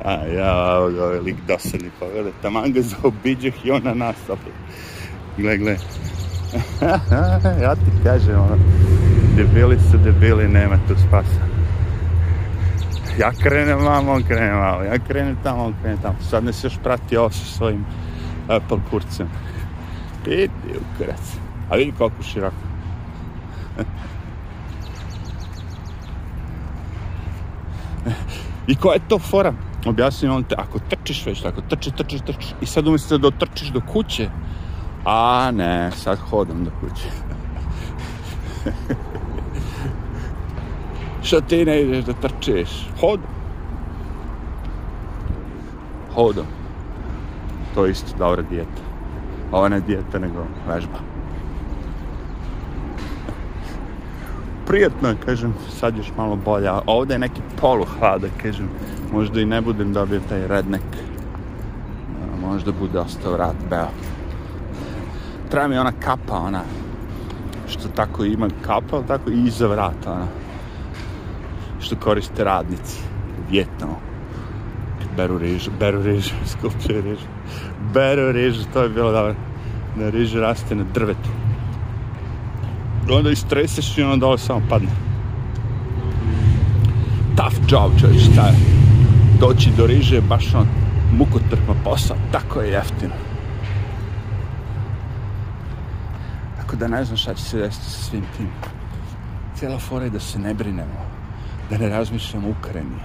A 0.04 0.12
ja, 0.12 0.76
evo 0.76 0.90
ga, 0.90 1.04
ovaj 1.04 1.18
lik 1.18 1.36
dosadni, 1.48 1.90
pa 2.00 2.06
gleda, 2.08 2.30
taman 2.42 2.72
ga 2.72 2.82
zaobiđeh 2.82 3.54
i 3.64 3.70
on 3.70 3.82
na 3.84 3.94
nas 3.94 4.16
opet. 4.28 4.52
Gle, 5.36 5.56
gle. 5.56 5.76
ja 7.62 7.74
ti 7.74 7.90
kažem, 8.04 8.40
ono, 8.40 8.58
debili 9.36 9.78
su 9.90 9.98
debili, 9.98 10.48
nema 10.48 10.78
tu 10.88 10.94
spasa. 11.08 11.52
Ja 13.18 13.32
krenem 13.42 13.78
vamo, 13.78 14.12
on 14.12 14.22
krene 14.22 14.52
malo, 14.52 14.82
ja 14.82 14.98
krenem 14.98 15.36
tamo, 15.42 15.64
on 15.64 15.74
krene 15.82 15.96
tamo. 16.02 16.14
Sad 16.30 16.54
se 16.54 16.66
još 16.66 16.78
prati 16.82 17.16
ovo 17.16 17.30
sa 17.30 17.44
svojim 17.44 17.84
Apple 18.48 18.78
kurcem. 18.90 19.28
Idi 20.26 20.50
u 20.68 20.98
kurac. 20.98 21.36
A 21.70 21.76
vidi 21.76 21.92
koliko 21.98 22.22
široko. 22.22 22.56
I 28.66 28.76
koja 28.76 28.94
je 28.94 29.08
to 29.08 29.18
fora? 29.18 29.52
objasnio 29.86 30.34
on 30.34 30.44
te, 30.44 30.54
ako 30.58 30.78
trčiš 30.78 31.26
već, 31.26 31.44
ako 31.44 31.60
trčiš, 31.60 31.92
trčiš, 31.96 32.20
trčiš, 32.20 32.54
i 32.60 32.66
sad 32.66 32.86
umjesto 32.86 33.18
da 33.18 33.30
trčiš 33.30 33.68
do 33.68 33.80
kuće, 33.92 34.30
a 35.04 35.50
ne, 35.54 35.90
sad 35.90 36.18
hodam 36.18 36.64
do 36.64 36.70
kuće. 36.80 37.08
Što 41.22 41.40
ti 41.40 41.64
ne 41.64 41.82
ideš 41.82 42.04
da 42.04 42.12
trčiš? 42.12 42.88
Hodam. 43.00 43.30
Hodam. 46.14 46.46
To 47.74 47.84
je 47.84 47.90
isto 47.90 48.18
dobra 48.18 48.42
dijeta. 48.42 48.82
Ova 49.52 49.68
ne 49.68 49.80
dijeta, 49.80 50.18
nego 50.18 50.46
vežba. 50.68 51.11
Prijetno 54.72 55.08
je, 55.08 55.16
kažem, 55.26 55.54
sad 55.80 55.96
još 55.96 56.06
malo 56.16 56.36
bolje. 56.36 56.68
A 56.68 56.80
ovdje 56.86 57.14
je 57.14 57.18
neki 57.18 57.40
polu 57.60 57.84
hlada, 57.84 58.28
kažem 58.42 58.68
možda 59.12 59.40
i 59.40 59.44
ne 59.46 59.60
budem 59.60 59.92
dobio 59.92 60.20
taj 60.28 60.48
rednek. 60.48 60.82
Možda 62.40 62.72
bude 62.72 62.98
ostao 62.98 63.32
vrat 63.32 63.56
beo. 63.70 63.88
Treba 65.50 65.68
mi 65.68 65.78
ona 65.78 65.92
kapa 65.92 66.36
ona 66.36 66.62
što 67.68 67.88
tako 67.88 68.24
ima 68.24 68.48
kapa 68.62 69.02
tako 69.08 69.30
i 69.30 69.46
iza 69.46 69.66
vrata 69.66 70.12
ona 70.12 70.26
što 71.80 71.96
koriste 71.96 72.44
radnici 72.44 73.00
vjetno 73.50 73.88
beru 75.16 75.38
rižu 75.38 75.70
beru 75.78 76.02
rižu 76.02 76.34
skupčaju 76.52 77.02
rižu. 77.02 77.26
Beru 77.94 78.32
rižu 78.32 78.64
to 78.72 78.82
je 78.82 78.88
bilo 78.88 79.12
dobro. 79.12 79.34
Da 79.96 80.10
rižu 80.10 80.40
raste 80.40 80.74
na 80.74 80.84
drvetu 80.94 81.41
onda 83.10 83.30
istreseš 83.30 83.98
i 83.98 84.02
onda 84.02 84.16
dole 84.16 84.38
samo 84.38 84.62
padne 84.68 84.90
tough 87.36 87.56
job 87.68 88.00
čovječ, 88.00 88.22
šta 88.32 88.46
je 88.46 88.54
doći 89.40 89.70
do 89.76 89.86
riže 89.86 90.14
je 90.14 90.20
baš 90.20 90.54
on 90.54 90.66
mukotrpno 91.12 91.74
posao, 91.84 92.16
tako 92.32 92.60
je 92.60 92.70
jeftino. 92.70 93.14
Tako 96.56 96.76
da 96.76 96.88
ne 96.88 97.04
znam 97.04 97.16
šta 97.16 97.34
će 97.34 97.42
se 97.42 97.58
desiti 97.58 97.84
sa 97.84 98.02
svim 98.02 98.24
tim. 98.36 98.48
Cijela 99.54 99.78
fora 99.78 100.04
je 100.04 100.10
da 100.10 100.20
se 100.20 100.38
ne 100.38 100.54
brinemo, 100.54 101.06
da 101.70 101.78
ne 101.78 101.88
razmišljamo 101.88 102.48
Ukrajini, 102.48 103.00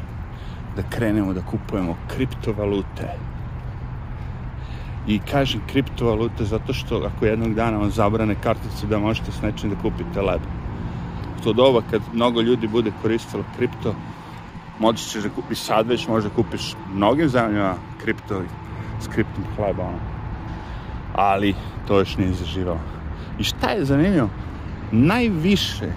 da 0.76 0.84
krenemo 0.90 1.34
da 1.34 1.42
kupujemo 1.42 1.98
kriptovalute 2.08 3.08
I 5.08 5.20
kažem 5.20 5.62
kriptovalute 5.68 6.46
zato 6.46 6.74
što 6.74 6.96
ako 6.98 7.26
jednog 7.26 7.54
dana 7.54 7.78
vam 7.78 7.92
zabrane 7.92 8.36
karticu 8.44 8.88
da 8.88 9.00
možete 9.00 9.32
s 9.32 9.42
nečim 9.42 9.70
da 9.70 9.76
kupite 9.82 10.22
leb. 10.22 10.42
U 11.40 11.44
to 11.44 11.54
doba 11.54 11.82
kad 11.92 12.02
mnogo 12.14 12.42
ljudi 12.42 12.68
bude 12.68 12.92
koristilo 13.02 13.44
kripto, 13.58 13.96
moći 14.80 15.10
ćeš 15.10 15.24
da 15.24 15.30
kupiš 15.30 15.60
sad 15.60 15.88
već, 15.88 16.08
možda 16.08 16.30
kupiš 16.30 16.76
mnogim 16.94 17.30
zemljama 17.30 17.74
kripto 18.04 18.42
s 19.02 19.08
kriptom 19.08 19.44
hleba, 19.56 19.84
ono. 19.84 20.00
Ali 21.16 21.56
to 21.88 22.00
još 22.00 22.18
nije 22.18 22.34
zaživalo. 22.34 22.80
I 23.40 23.44
šta 23.44 23.70
je 23.70 23.86
zanimljivo? 23.86 24.30
Najviše, 24.92 25.92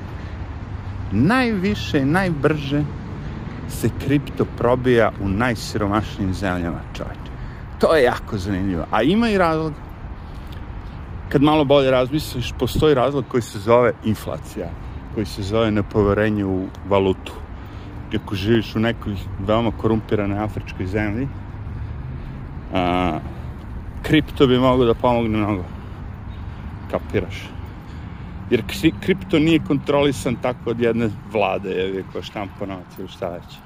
najviše 1.12 1.98
i 1.98 2.04
najbrže 2.04 2.84
se 3.68 3.90
kripto 4.04 4.44
probija 4.58 5.12
u 5.20 5.28
najsiromašnijim 5.28 6.34
zemljama, 6.34 6.80
čovječe. 6.96 7.19
To 7.80 7.96
je 7.96 8.02
jako 8.02 8.38
zanimljivo. 8.38 8.86
A 8.90 9.02
ima 9.02 9.28
i 9.28 9.38
razlog. 9.38 9.72
Kad 11.28 11.42
malo 11.42 11.64
bolje 11.64 11.90
razmisliš, 11.90 12.52
postoji 12.58 12.94
razlog 12.94 13.24
koji 13.28 13.42
se 13.42 13.58
zove 13.58 13.92
inflacija, 14.04 14.68
koji 15.14 15.26
se 15.26 15.42
zove 15.42 15.70
nepoverenje 15.70 16.44
u 16.44 16.66
valutu. 16.88 17.32
Ako 18.16 18.34
živiš 18.34 18.76
u 18.76 18.78
nekoj 18.78 19.14
veoma 19.38 19.70
korumpiranoj 19.70 20.38
afričkoj 20.38 20.86
zemlji, 20.86 21.28
a, 22.74 23.18
kripto 24.02 24.46
bi 24.46 24.58
mogao 24.58 24.86
da 24.86 24.94
pomogne 24.94 25.38
mnogo. 25.38 25.64
Kapiraš? 26.90 27.48
Jer 28.50 28.62
kripto 29.00 29.38
nije 29.38 29.64
kontrolisan 29.66 30.36
tako 30.42 30.70
od 30.70 30.80
jedne 30.80 31.10
vlade, 31.32 31.70
je 31.70 32.04
kao 32.12 32.22
štampa 32.22 32.66
novac 32.66 32.98
ili 32.98 33.08
šta 33.08 33.28
već. 33.28 33.58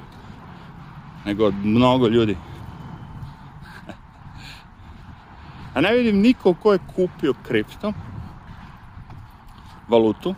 Nego 1.24 1.46
od 1.46 1.54
mnogo 1.64 2.08
ljudi. 2.08 2.36
A 5.74 5.80
ne 5.80 5.94
vidim 5.94 6.20
niko 6.20 6.54
ko 6.54 6.72
je 6.72 6.78
kupio 6.96 7.34
kripto, 7.42 7.92
valutu, 9.88 10.34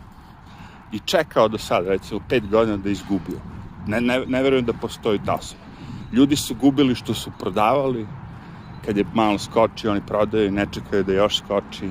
i 0.91 0.99
čekao 0.99 1.47
do 1.47 1.57
sada, 1.57 1.89
recimo, 1.89 2.19
pet 2.29 2.49
godina 2.49 2.77
da 2.77 2.89
izgubio. 2.89 3.39
Ne, 3.87 4.01
ne, 4.01 4.19
ne 4.25 4.43
verujem 4.43 4.65
da 4.65 4.73
postoji 4.73 5.19
taso. 5.25 5.55
Ljudi 6.13 6.35
su 6.35 6.55
gubili 6.55 6.95
što 6.95 7.13
su 7.13 7.31
prodavali, 7.39 8.07
kad 8.85 8.97
je 8.97 9.05
malo 9.13 9.37
skoči, 9.37 9.87
oni 9.87 10.01
prodaju, 10.07 10.51
ne 10.51 10.67
čekaju 10.71 11.03
da 11.03 11.13
još 11.13 11.37
skoči, 11.37 11.89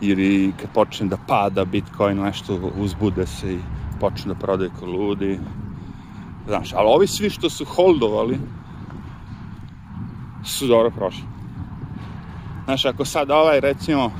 ili 0.00 0.52
kad 0.60 0.70
počne 0.70 1.06
da 1.06 1.16
pada 1.16 1.64
Bitcoin, 1.64 2.18
nešto 2.18 2.72
uzbude 2.78 3.26
se 3.26 3.54
i 3.54 3.60
počne 4.00 4.34
da 4.34 4.40
prodaju 4.40 4.70
ko 4.80 4.86
ludi. 4.86 5.40
Znaš, 6.46 6.72
ali 6.72 6.88
ovi 6.88 7.06
svi 7.06 7.30
što 7.30 7.50
su 7.50 7.64
holdovali, 7.64 8.38
su 10.44 10.66
dobro 10.66 10.90
prošli. 10.90 11.27
Znaš, 12.68 12.84
ako 12.84 13.04
sad 13.04 13.30
ovaj, 13.30 13.60
recimo, 13.60 14.12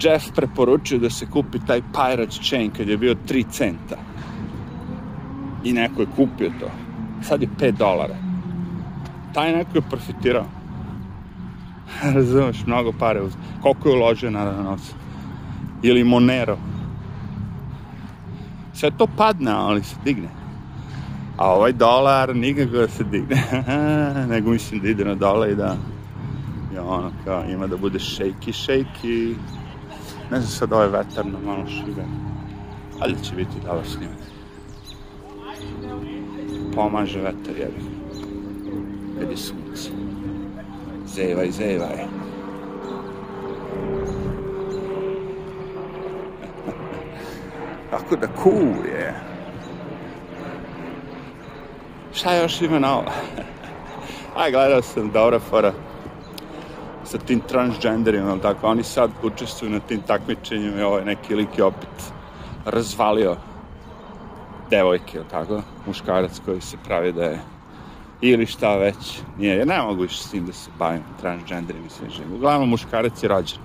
Jeff 0.00 0.26
preporučio 0.34 0.98
da 0.98 1.10
se 1.10 1.26
kupi 1.26 1.58
taj 1.66 1.80
Pirate 1.80 2.38
Chain 2.42 2.70
kad 2.76 2.88
je 2.88 2.96
bio 2.96 3.14
3 3.28 3.44
centa. 3.50 3.96
I 5.64 5.72
neko 5.72 6.00
je 6.00 6.06
kupio 6.16 6.50
to. 6.60 6.66
Sad 7.22 7.42
je 7.42 7.48
5 7.58 7.72
dolara. 7.72 8.14
Taj 9.34 9.52
neko 9.52 9.70
je 9.74 9.82
profitirao. 9.90 10.44
Razumeš, 12.14 12.66
mnogo 12.66 12.92
pare 12.98 13.22
uz... 13.22 13.32
Koliko 13.62 13.88
je 13.88 13.96
uložio 13.96 14.30
na 14.30 14.62
novca? 14.62 14.94
Ili 15.82 16.04
Monero. 16.04 16.58
Sve 18.72 18.90
to 18.90 19.06
padne, 19.16 19.50
ali 19.50 19.84
se 19.84 19.96
digne. 20.04 20.28
A 21.36 21.52
ovaj 21.52 21.72
dolar 21.72 22.36
nikako 22.36 22.76
da 22.76 22.88
se 22.88 23.04
digne. 23.04 23.42
Nego 24.32 24.50
mislim 24.50 24.80
da 24.80 24.88
ide 24.88 25.04
na 25.04 25.14
dole 25.14 25.52
i 25.52 25.54
da... 25.54 25.76
I 26.82 26.84
ono, 26.84 27.12
kao, 27.24 27.44
ima 27.44 27.66
da 27.66 27.76
bude 27.76 27.98
shaky, 27.98 28.52
shaky. 28.52 29.34
Ne 30.30 30.40
znam 30.40 30.50
sad 30.50 30.72
ovaj 30.72 30.88
vetar 30.88 31.26
na 31.26 31.38
malo 31.44 31.66
šire. 31.66 32.04
Ali 33.00 33.24
će 33.24 33.34
biti 33.34 33.60
dobro 33.64 33.84
snimak. 33.84 34.16
Pomaže 36.74 37.20
vetar, 37.20 37.56
jebi. 37.58 37.82
Kad 39.18 39.30
je 39.30 39.36
sunce. 39.36 39.90
Zevaj, 41.06 41.50
zevaj. 41.50 41.96
Tako 47.90 48.16
da 48.16 48.26
cool 48.42 48.86
je. 48.86 49.14
Šta 52.12 52.36
još 52.36 52.62
ima 52.62 52.78
na 52.78 52.94
ovo? 52.94 53.10
Aj, 54.36 54.50
gledao 54.50 54.82
sam 54.82 55.10
dobra 55.10 55.40
fora 55.40 55.72
sa 57.12 57.18
tim 57.18 57.40
transgenderima, 57.40 58.38
tako, 58.42 58.66
oni 58.66 58.82
sad 58.82 59.10
učestvuju 59.22 59.72
na 59.72 59.80
tim 59.80 60.00
takmičenjima 60.00 60.80
i 60.80 60.82
ovaj 60.82 61.04
neki 61.04 61.34
lik 61.34 61.58
je 61.58 61.64
opet 61.64 62.12
razvalio 62.64 63.36
devojke, 64.70 65.20
tako, 65.30 65.62
muškarac 65.86 66.40
koji 66.44 66.60
se 66.60 66.76
pravi 66.84 67.12
da 67.12 67.24
je 67.24 67.40
ili 68.20 68.46
šta 68.46 68.76
već, 68.76 69.20
nije, 69.38 69.58
ja 69.58 69.64
ne 69.64 69.82
mogu 69.82 70.02
više 70.02 70.22
s 70.22 70.30
tim 70.30 70.46
da 70.46 70.52
se 70.52 70.70
bavim 70.78 71.02
transgenderima 71.20 71.86
i 71.86 71.90
sve 71.90 72.10
živim. 72.10 72.34
Uglavnom, 72.34 72.68
muškarac 72.68 73.22
je 73.22 73.28
rođen. 73.28 73.58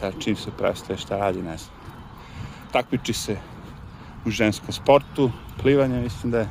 Sad 0.00 0.14
čim 0.18 0.36
se 0.36 0.50
prestaje 0.58 0.98
šta 0.98 1.16
radi, 1.16 1.42
ne 1.42 1.56
znam. 1.58 1.74
Takmiči 2.72 3.12
se 3.12 3.36
u 4.26 4.30
ženskom 4.30 4.72
sportu, 4.72 5.30
plivanje, 5.62 6.00
mislim 6.00 6.32
da 6.32 6.38
je 6.38 6.48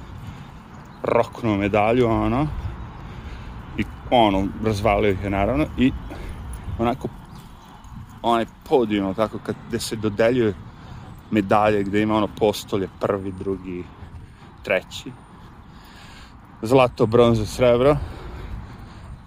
roknuo 1.04 1.58
medalju, 1.58 2.08
ono, 2.08 2.48
ono, 4.18 4.48
razvalio 4.66 5.12
ih 5.12 5.24
je 5.24 5.30
naravno, 5.30 5.66
i 5.78 5.92
onako, 6.80 7.08
onaj 8.22 8.46
podijum, 8.70 9.14
tako, 9.14 9.40
kad, 9.44 9.56
gde 9.68 9.80
se 9.80 9.96
dodeljuje 9.96 10.54
medalje, 11.32 11.84
gde 11.84 12.02
ima 12.02 12.16
ono 12.16 12.28
postolje, 12.40 12.90
prvi, 13.00 13.32
drugi, 13.32 13.84
treći, 14.64 15.12
zlato, 16.62 17.06
bronzo, 17.06 17.46
srebro, 17.46 17.98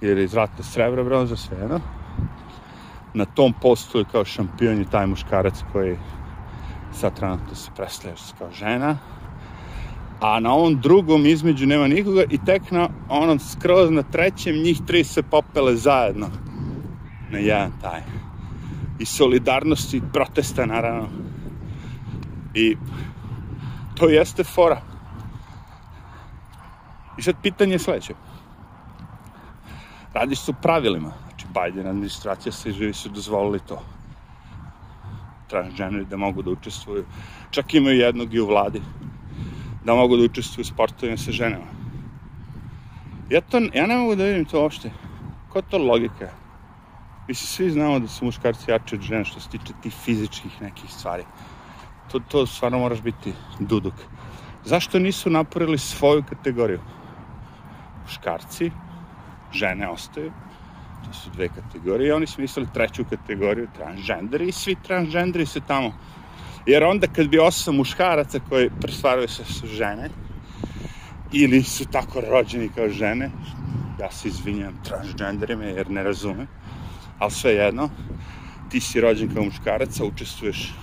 ili 0.01 0.29
zlato, 0.29 0.62
srebro, 0.62 1.05
bronzo, 1.05 1.37
sve 1.37 1.59
jedno. 1.59 1.81
Na 3.14 3.25
tom 3.25 3.55
postoju 3.62 4.05
kao 4.12 4.25
šampion 4.25 4.79
je 4.79 4.90
taj 4.90 5.07
muškarac 5.07 5.55
koji 5.72 5.99
sad 6.92 7.16
trenutno 7.16 7.55
se 7.55 7.70
predstavlja 7.77 8.16
kao 8.38 8.51
žena. 8.53 8.99
A 10.20 10.40
na 10.40 10.52
ovom 10.52 10.81
drugom 10.81 11.26
između 11.26 11.66
nema 11.66 11.88
nikoga 11.88 12.22
i 12.31 12.38
tek 12.46 12.70
na 12.70 12.88
onom 13.09 13.38
skroz 13.38 13.90
na 13.90 14.02
trećem 14.02 14.57
njih 14.57 14.81
tri 14.87 15.05
se 15.05 15.22
popele 15.22 15.76
zajedno 15.76 16.26
na 17.31 17.38
jedan 17.38 17.72
taj. 17.81 18.00
I 18.98 19.05
solidarnosti, 19.05 20.02
protesta 20.12 20.66
naravno. 20.66 21.09
I 22.55 22.76
to 23.94 24.09
jeste 24.09 24.44
fora 24.44 24.81
I 27.18 27.22
sad 27.22 27.35
pitanje 27.42 27.72
je 27.72 27.79
sledeće. 27.79 28.14
Radiš 30.14 30.40
su 30.40 30.55
pravilima. 30.62 31.12
Znači, 31.29 31.46
Biden 31.55 31.87
administracija 31.87 32.52
se 32.52 32.72
živi 32.72 32.92
su 32.92 33.09
dozvolili 33.09 33.61
to. 33.68 33.83
Transgeneri 35.48 36.05
da 36.05 36.16
mogu 36.16 36.42
da 36.42 36.50
učestvuju. 36.50 37.05
Čak 37.50 37.74
imaju 37.74 37.98
jednog 37.98 38.35
i 38.35 38.40
u 38.40 38.46
vladi. 38.46 38.83
Da 39.87 39.94
mogu 39.94 40.16
da 40.16 40.25
učestvuju 40.25 40.62
u 40.62 40.66
sportovima 40.66 41.16
sa 41.16 41.33
ženama. 41.33 41.70
Ja, 43.31 43.40
to, 43.40 43.61
ja 43.75 43.87
ne 43.87 43.96
mogu 43.96 44.14
da 44.14 44.25
vidim 44.25 44.44
to 44.44 44.62
uopšte. 44.62 44.90
Koja 45.49 45.62
to 45.62 45.79
logika? 45.79 46.29
Mislim, 47.29 47.46
svi 47.46 47.70
znamo 47.70 47.99
da 47.99 48.09
su 48.09 48.25
muškarci 48.25 48.70
jači 48.70 48.94
od 48.94 49.01
žena 49.01 49.25
što 49.25 49.40
se 49.40 49.49
tiče 49.51 49.72
tih 49.83 49.94
fizičkih 49.94 50.62
nekih 50.62 50.90
stvari. 50.90 51.25
To, 52.12 52.18
to 52.18 52.46
stvarno 52.46 52.79
moraš 52.79 53.01
biti 53.03 53.33
duduk. 53.61 53.94
Zašto 54.64 54.99
nisu 54.99 55.31
naporili 55.31 55.79
svoju 55.79 56.25
kategoriju? 56.29 56.81
muškarci, 58.07 58.70
žene 59.53 59.88
ostaju, 59.88 60.33
to 61.05 61.12
su 61.12 61.31
dve 61.31 61.49
kategorije, 61.49 62.14
oni 62.14 62.27
su 62.27 62.40
mislili 62.40 62.68
treću 62.75 63.05
kategoriju, 63.11 63.68
transgenderi, 63.77 64.49
i 64.49 64.53
svi 64.53 64.77
transgenderi 64.83 65.46
se 65.46 65.61
tamo, 65.61 65.92
jer 66.66 66.85
onda 66.85 67.07
kad 67.07 67.29
bi 67.29 67.38
osam 67.38 67.76
muškaraca 67.76 68.40
koji 68.48 68.70
prestvaraju 68.81 69.29
se 69.29 69.44
su 69.44 69.66
žene, 69.66 70.11
ili 71.33 71.62
su 71.62 71.85
tako 71.85 72.20
rođeni 72.20 72.68
kao 72.74 72.88
žene, 72.88 73.31
ja 74.00 74.11
se 74.11 74.29
izvinjam 74.29 74.83
transgenderima 74.85 75.64
jer 75.64 75.90
ne 75.90 76.02
razumem, 76.02 76.46
ali 77.18 77.31
sve 77.31 77.52
jedno, 77.52 77.90
ti 78.70 78.81
si 78.81 79.00
rođen 79.00 79.35
kao 79.35 79.44
muškarac, 79.44 80.00
učestvuješ 80.00 80.74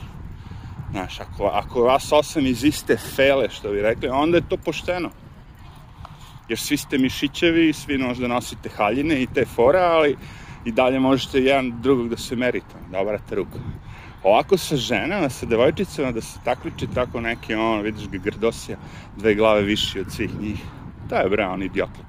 Znaš, 0.91 1.19
ako, 1.19 1.45
ako 1.45 1.81
vas 1.81 2.11
osam 2.11 2.45
iz 2.45 2.63
iste 2.63 2.97
fele, 3.15 3.49
što 3.49 3.71
bi 3.71 3.81
rekli, 3.81 4.09
onda 4.09 4.37
je 4.37 4.49
to 4.49 4.57
pošteno 4.57 5.09
jer 6.49 6.59
svi 6.59 6.77
ste 6.77 6.97
mišićevi 6.97 7.73
svi 7.73 7.97
možda 7.97 8.27
nosite 8.27 8.69
haljine 8.69 9.21
i 9.21 9.27
te 9.27 9.45
fore, 9.45 9.79
ali 9.79 10.17
i 10.65 10.71
dalje 10.71 10.99
možete 10.99 11.39
jedan 11.39 11.81
drugog 11.81 12.09
da 12.09 12.17
se 12.17 12.35
merite, 12.35 12.75
da 12.91 12.99
obrate 12.99 13.35
ruku. 13.35 13.57
Ovako 14.23 14.57
sa 14.57 14.75
ženama, 14.75 15.29
sa 15.29 15.45
devojčicama, 15.45 16.11
da 16.11 16.21
se 16.21 16.39
takliči 16.43 16.87
tako 16.93 17.21
neki, 17.21 17.55
on, 17.55 17.81
vidiš 17.81 18.07
ga 18.09 18.17
grdosija, 18.17 18.77
dve 19.17 19.35
glave 19.35 19.61
viši 19.61 19.99
od 19.99 20.11
svih 20.11 20.39
njih. 20.39 20.61
To 21.09 21.15
je 21.15 21.29
bre, 21.29 21.45
on 21.45 21.63
idiotluk. 21.63 22.07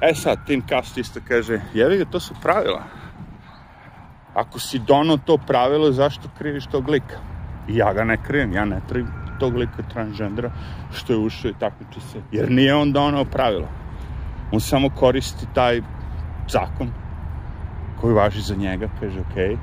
E 0.00 0.14
sad, 0.14 0.46
Tim 0.46 0.62
Cast 0.68 0.98
isto 0.98 1.20
kaže, 1.28 1.60
jevi 1.74 1.98
ga, 1.98 2.04
to 2.04 2.20
su 2.20 2.34
pravila. 2.42 2.82
Ako 4.34 4.58
si 4.58 4.78
donao 4.78 5.16
to 5.16 5.38
pravilo, 5.38 5.92
zašto 5.92 6.28
kriviš 6.38 6.66
tog 6.66 6.88
lika? 6.88 7.18
I 7.68 7.76
ja 7.76 7.92
ga 7.92 8.04
ne 8.04 8.16
krivim, 8.22 8.52
ja 8.52 8.64
ne 8.64 8.80
krivim 8.88 9.12
tog 9.40 9.56
lika 9.56 9.82
transgendera 9.92 10.50
što 10.92 11.12
je 11.12 11.18
ušao 11.18 11.50
i 11.50 11.58
takmiči 11.60 12.00
se. 12.00 12.22
Jer 12.32 12.50
nije 12.50 12.74
on 12.74 12.92
donao 12.92 13.24
pravilo. 13.24 13.68
On 14.52 14.60
samo 14.60 14.90
koristi 14.90 15.46
taj 15.54 15.80
zakon 16.48 16.90
koji 18.00 18.14
važi 18.14 18.40
za 18.40 18.54
njega, 18.54 18.88
kaže, 19.00 19.20
okej, 19.20 19.48
okay, 19.48 19.56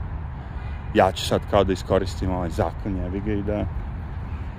ja 0.96 1.12
ću 1.12 1.26
sad 1.26 1.42
kao 1.50 1.64
da 1.64 1.74
iskoristim 1.74 2.32
ovaj 2.32 2.50
zakon, 2.50 2.98
jevi 2.98 3.22
ga 3.22 3.34
i 3.34 3.44
da 3.44 3.66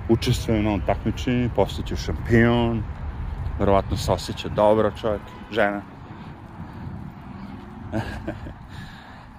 učestvujem 0.09 0.63
na 0.63 0.69
ovom 0.69 0.81
takmičenju, 0.85 1.49
postaću 1.55 1.95
šampion, 1.95 2.83
verovatno 3.59 3.97
se 3.97 4.11
osjeća 4.11 4.49
dobro 4.49 4.91
čovjek, 5.01 5.21
žena. 5.51 5.81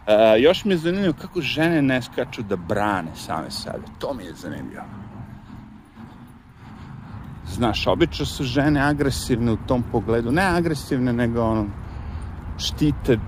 e, 0.07 0.41
još 0.41 0.65
mi 0.65 0.73
je 0.73 0.79
zanimljivo 0.79 1.15
kako 1.21 1.41
žene 1.41 1.83
ne 1.83 2.03
skaču 2.03 2.43
da 2.43 2.57
brane 2.57 3.11
same 3.15 3.51
sebe. 3.51 3.85
To 3.99 4.15
mi 4.15 4.25
je 4.25 4.35
zanimljivo. 4.35 4.85
Znaš, 7.47 7.87
obično 7.87 8.27
su 8.27 8.45
žene 8.45 8.81
agresivne 8.81 9.53
u 9.53 9.57
tom 9.57 9.85
pogledu. 9.93 10.31
Ne 10.31 10.43
agresivne, 10.43 11.13
nego 11.13 11.43
ono, 11.43 11.67
štite 12.59 13.19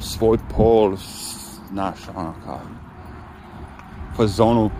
svoj 0.00 0.38
pol, 0.56 0.96
znaš, 1.72 1.98
ono 2.14 2.32
kao, 2.44 2.60
fazonu 4.16 4.70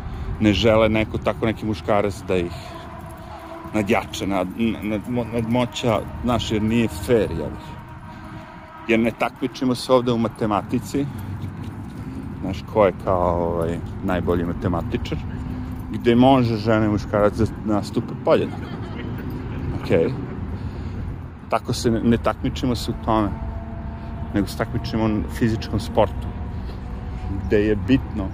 ne 0.41 0.53
žele 0.53 0.89
neko 0.89 1.19
tako 1.19 1.47
neki 1.47 1.67
muškarac 1.67 2.23
da 2.29 2.37
ih 2.37 2.53
nadjača, 3.75 4.27
nad, 4.27 4.49
nad, 4.83 5.49
moća, 5.49 6.01
znaš, 6.25 6.51
jer 6.53 6.63
nije 6.63 6.89
fair, 6.89 7.31
jel? 7.31 7.51
Jer 8.89 9.01
ne 9.01 9.11
takmičimo 9.19 9.75
se 9.75 9.93
ovde 9.93 10.13
u 10.13 10.19
matematici, 10.19 11.07
znaš, 12.41 12.65
ko 12.73 12.87
je 12.87 12.93
kao 13.05 13.53
ovaj, 13.55 13.79
najbolji 14.05 14.45
matematičar, 14.45 15.19
gde 15.91 16.15
može 16.15 16.57
žena 16.57 16.87
i 16.87 16.89
muškarac 16.89 17.35
da 17.35 17.47
nastupe 17.65 18.15
podjednako. 18.25 18.63
Okay. 19.85 20.13
Tako 21.51 21.73
se 21.73 21.91
ne, 21.91 22.01
ne 22.01 22.17
takmičimo 22.17 22.75
se 22.75 22.91
u 22.91 23.05
tome, 23.05 23.29
nego 24.35 24.47
se 24.47 24.59
takmičimo 24.59 25.05
u 25.05 25.31
fizičkom 25.39 25.81
sportu, 25.81 26.30
gde 27.47 27.59
je 27.59 27.77
bitno 27.77 28.29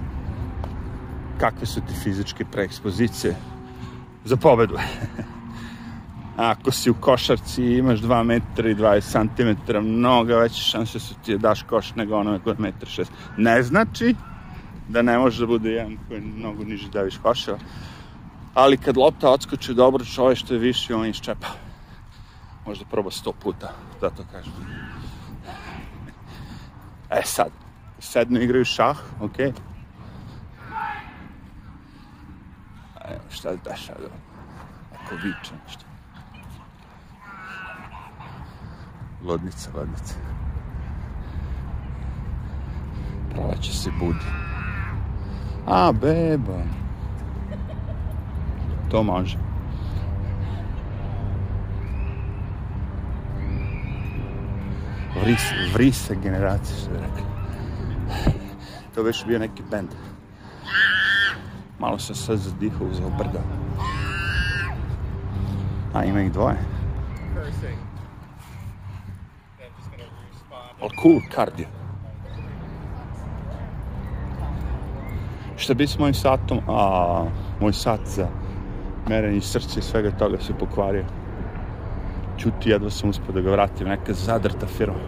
kakve 1.39 1.65
su 1.65 1.81
ti 1.81 1.93
fizičke 2.03 2.45
preekspozicije 2.45 3.35
za 4.25 4.37
pobedu. 4.37 4.77
Ako 6.37 6.71
si 6.71 6.89
u 6.89 6.93
košarci 6.93 7.63
i 7.63 7.77
imaš 7.77 7.99
2 7.99 8.23
metra 8.23 8.69
i 8.69 8.75
20 8.75 9.27
cm, 9.67 9.77
mnogo 9.77 10.37
veće 10.37 10.61
šanse 10.61 10.99
su 10.99 11.15
ti 11.25 11.31
da 11.31 11.37
daš 11.37 11.63
koš 11.63 11.95
nego 11.95 12.17
onome 12.17 12.39
koji 12.39 12.53
je 12.53 12.57
1,6 12.57 12.99
m. 12.99 13.05
Ne 13.43 13.63
znači 13.63 14.15
da 14.89 15.01
ne 15.01 15.17
može 15.17 15.39
da 15.39 15.47
bude 15.47 15.69
jedan 15.69 15.97
koji 16.07 16.17
je 16.17 16.21
mnogo 16.21 16.63
niži 16.63 16.89
da 16.89 17.01
viš 17.01 17.17
koša, 17.17 17.57
ali 18.53 18.77
kad 18.77 18.97
lopta 18.97 19.29
odskoči 19.29 19.73
dobro 19.73 20.05
čovjek 20.05 20.37
što 20.37 20.53
je 20.53 20.59
viši, 20.59 20.93
on 20.93 21.05
iščepa. 21.05 21.47
Možda 22.65 22.85
proba 22.85 23.09
100 23.09 23.31
puta, 23.43 23.73
zato 24.01 24.23
kažem. 24.31 24.53
E 27.09 27.21
sad, 27.23 27.51
sedno 28.07 28.39
igraju 28.39 28.65
šah. 28.65 28.97
Okay. 29.21 29.53
Evo, 33.09 33.21
šta 33.29 33.55
da 33.63 33.75
sad, 33.75 33.95
ako 34.93 35.15
viče 35.15 35.53
nešto. 35.65 35.85
Lodnica, 39.23 39.69
lodnica. 39.75 40.15
Proleće 43.31 43.73
se 43.73 43.91
budi. 43.99 44.25
A, 45.67 45.91
beba. 45.91 46.61
To 48.91 49.03
može. 49.03 49.37
Vris, 55.23 55.41
vrise 55.73 56.15
generacije, 56.15 56.77
što 56.77 56.89
bi 56.89 56.97
rekli. 56.97 57.36
To 58.97 59.03
već 59.03 59.25
bio 59.25 59.39
neki 59.39 59.63
bend. 59.71 59.89
Malo 61.79 61.99
sam 61.99 62.15
sad 62.15 62.37
zadihao 62.37 62.87
uzao 62.87 63.09
brda. 63.09 63.39
A, 65.93 66.03
ima 66.03 66.21
ih 66.21 66.31
dvoje. 66.31 66.57
Ali 70.81 70.91
cool, 71.01 71.19
kardio. 71.31 71.67
Šta 75.57 75.73
bi 75.73 75.87
s 75.87 75.99
mojim 75.99 76.13
satom? 76.13 76.59
A, 76.67 77.25
moj 77.61 77.73
sat 77.73 77.99
za 78.05 78.27
merenje 79.09 79.41
srca 79.41 79.79
i 79.79 79.83
svega 79.83 80.11
toga 80.11 80.37
se 80.39 80.53
pokvario. 80.53 81.05
Čuti, 82.37 82.69
jedva 82.69 82.89
sam 82.89 83.09
uspio 83.09 83.33
da 83.33 83.41
ga 83.41 83.51
vratim. 83.51 83.87
Neka 83.87 84.13
zadrta 84.13 84.67
firma. 84.67 84.99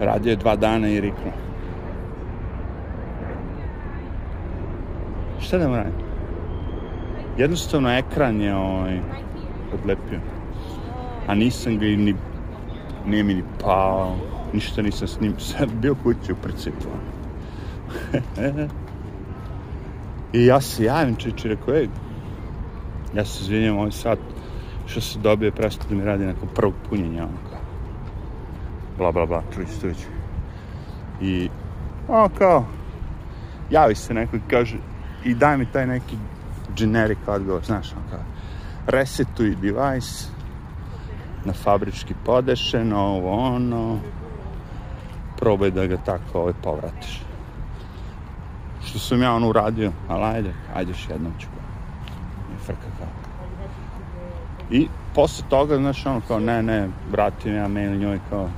Radio 0.00 0.30
je 0.30 0.36
dva 0.36 0.56
dana 0.56 0.88
i 0.88 1.00
riknuo. 1.00 1.45
Šta 5.46 5.58
da 5.58 5.66
radim? 5.66 5.92
Jednostavno 7.38 7.90
ekran 7.90 8.40
je 8.40 8.54
ovaj, 8.54 9.00
odlepio. 9.74 10.20
A 11.26 11.34
nisam 11.34 11.78
ga 11.78 11.84
ni, 11.84 12.14
nije 13.06 13.22
mi 13.22 13.34
ni 13.34 13.42
pao, 13.60 14.16
ništa 14.52 14.82
nisam 14.82 15.08
s 15.08 15.20
njim, 15.20 15.34
sad 15.52 15.68
bio 15.72 15.94
kući 16.02 16.32
u 16.32 16.36
principu. 16.36 16.88
I 20.32 20.46
ja 20.46 20.60
se 20.60 20.84
javim 20.84 21.16
čeče, 21.16 21.48
rekao, 21.48 21.74
ej, 21.74 21.88
ja 23.14 23.24
se 23.24 23.42
izvinjam 23.42 23.78
ovaj 23.78 23.92
sat 23.92 24.18
što 24.86 25.00
se 25.00 25.18
dobije 25.18 25.50
presto 25.50 25.84
da 25.88 25.94
mi 25.94 26.04
radi 26.04 26.26
neko 26.26 26.46
prvog 26.46 26.74
punjenja, 26.88 27.22
ono 27.22 27.38
kao, 27.50 27.60
bla, 28.98 29.12
bla, 29.12 29.26
bla, 29.26 29.42
čuć, 29.54 29.66
čuć. 29.80 29.96
I, 31.20 31.48
ono 32.08 32.28
kao, 32.38 32.64
javi 33.70 33.94
se 33.94 34.14
neko 34.14 34.36
i 34.36 34.40
kaže, 34.50 34.76
i 35.24 35.34
daj 35.34 35.58
mi 35.58 35.66
taj 35.66 35.86
neki 35.86 36.16
generic 36.76 37.18
odgovor, 37.26 37.64
znaš, 37.64 37.92
ono 37.92 38.02
kao, 38.10 38.20
resetuj 38.86 39.56
device, 39.56 40.28
na 41.44 41.52
fabrički 41.52 42.14
podešeno, 42.24 42.98
ovo 42.98 43.54
ono, 43.54 43.98
probaj 45.36 45.70
da 45.70 45.86
ga 45.86 45.96
tako 45.96 46.38
ovaj 46.38 46.52
povratiš. 46.62 47.22
Što 48.84 48.98
sam 48.98 49.22
ja 49.22 49.34
ono 49.34 49.48
uradio, 49.48 49.92
ali 50.08 50.24
ajde, 50.24 50.52
ajde 50.74 50.90
još 50.90 51.08
jednom 51.08 51.32
ću 51.38 51.46
ga. 51.46 51.62
I 52.54 52.64
frka 52.64 52.88
kao. 52.98 53.08
I 54.70 54.88
posle 55.14 55.44
toga, 55.48 55.76
znaš, 55.76 56.06
ono 56.06 56.20
kao, 56.28 56.40
ne, 56.40 56.62
ne, 56.62 56.88
vratim 57.10 57.54
ja 57.54 57.68
mail 57.68 57.96
njoj 57.96 58.18
kao, 58.30 58.48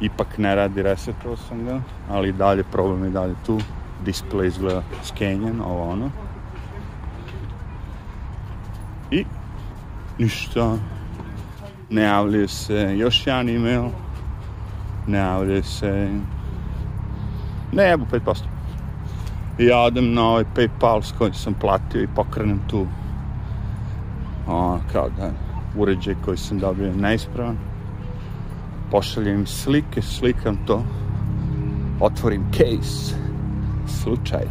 ipak 0.00 0.38
ne 0.38 0.54
radi, 0.54 0.82
resetovao 0.82 1.36
sam 1.36 1.64
ga, 1.64 1.80
ali 2.10 2.32
dalje, 2.32 2.62
problem 2.62 3.04
je 3.04 3.10
dalje 3.10 3.34
tu, 3.46 3.58
display 4.06 4.46
izgleda 4.46 4.82
skenjen, 5.04 5.60
ovo 5.60 5.90
ono. 5.90 6.10
I 9.10 9.24
ništa, 10.18 10.76
ne 11.90 12.02
javljaju 12.02 12.48
se 12.48 12.96
još 12.96 13.26
jedan 13.26 13.48
email, 13.48 13.84
ne 15.06 15.18
javljaju 15.18 15.62
se, 15.62 16.08
ne 17.72 17.84
jebu 17.84 18.06
5%. 18.12 18.34
I 19.58 19.66
ja 19.66 19.78
odem 19.78 20.14
na 20.14 20.28
ovaj 20.28 20.44
Paypal 20.56 21.02
s 21.02 21.12
kojim 21.18 21.34
sam 21.34 21.54
platio 21.54 22.02
i 22.02 22.08
pokrenem 22.14 22.60
tu 22.68 22.86
o, 24.46 24.78
kao 24.92 25.08
da 25.16 25.30
uređaj 25.76 26.14
koji 26.24 26.36
sam 26.36 26.58
dobio 26.58 26.92
neispravan. 26.92 27.56
Pošaljem 28.90 29.46
slike, 29.46 30.02
slikam 30.02 30.58
to, 30.66 30.84
otvorim 32.00 32.44
case, 32.52 33.29
slučaj. 33.90 34.44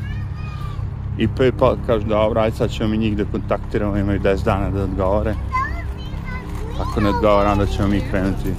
I 1.17 1.27
Paypal 1.27 1.75
kaže, 1.87 2.05
dobro, 2.05 2.41
ajde 2.41 2.55
sad 2.55 2.71
ćemo 2.71 2.89
mi 2.89 2.97
njih 2.97 3.17
da 3.17 3.25
kontaktiramo, 3.25 3.97
imaju 3.97 4.19
10 4.19 4.45
dana 4.45 4.69
da 4.69 4.83
odgovore. 4.83 5.35
Ako 6.81 7.01
ne 7.01 7.09
odgovore, 7.09 7.49
onda 7.49 7.65
ćemo 7.65 7.87
mi 7.87 8.01
krenuti 8.11 8.53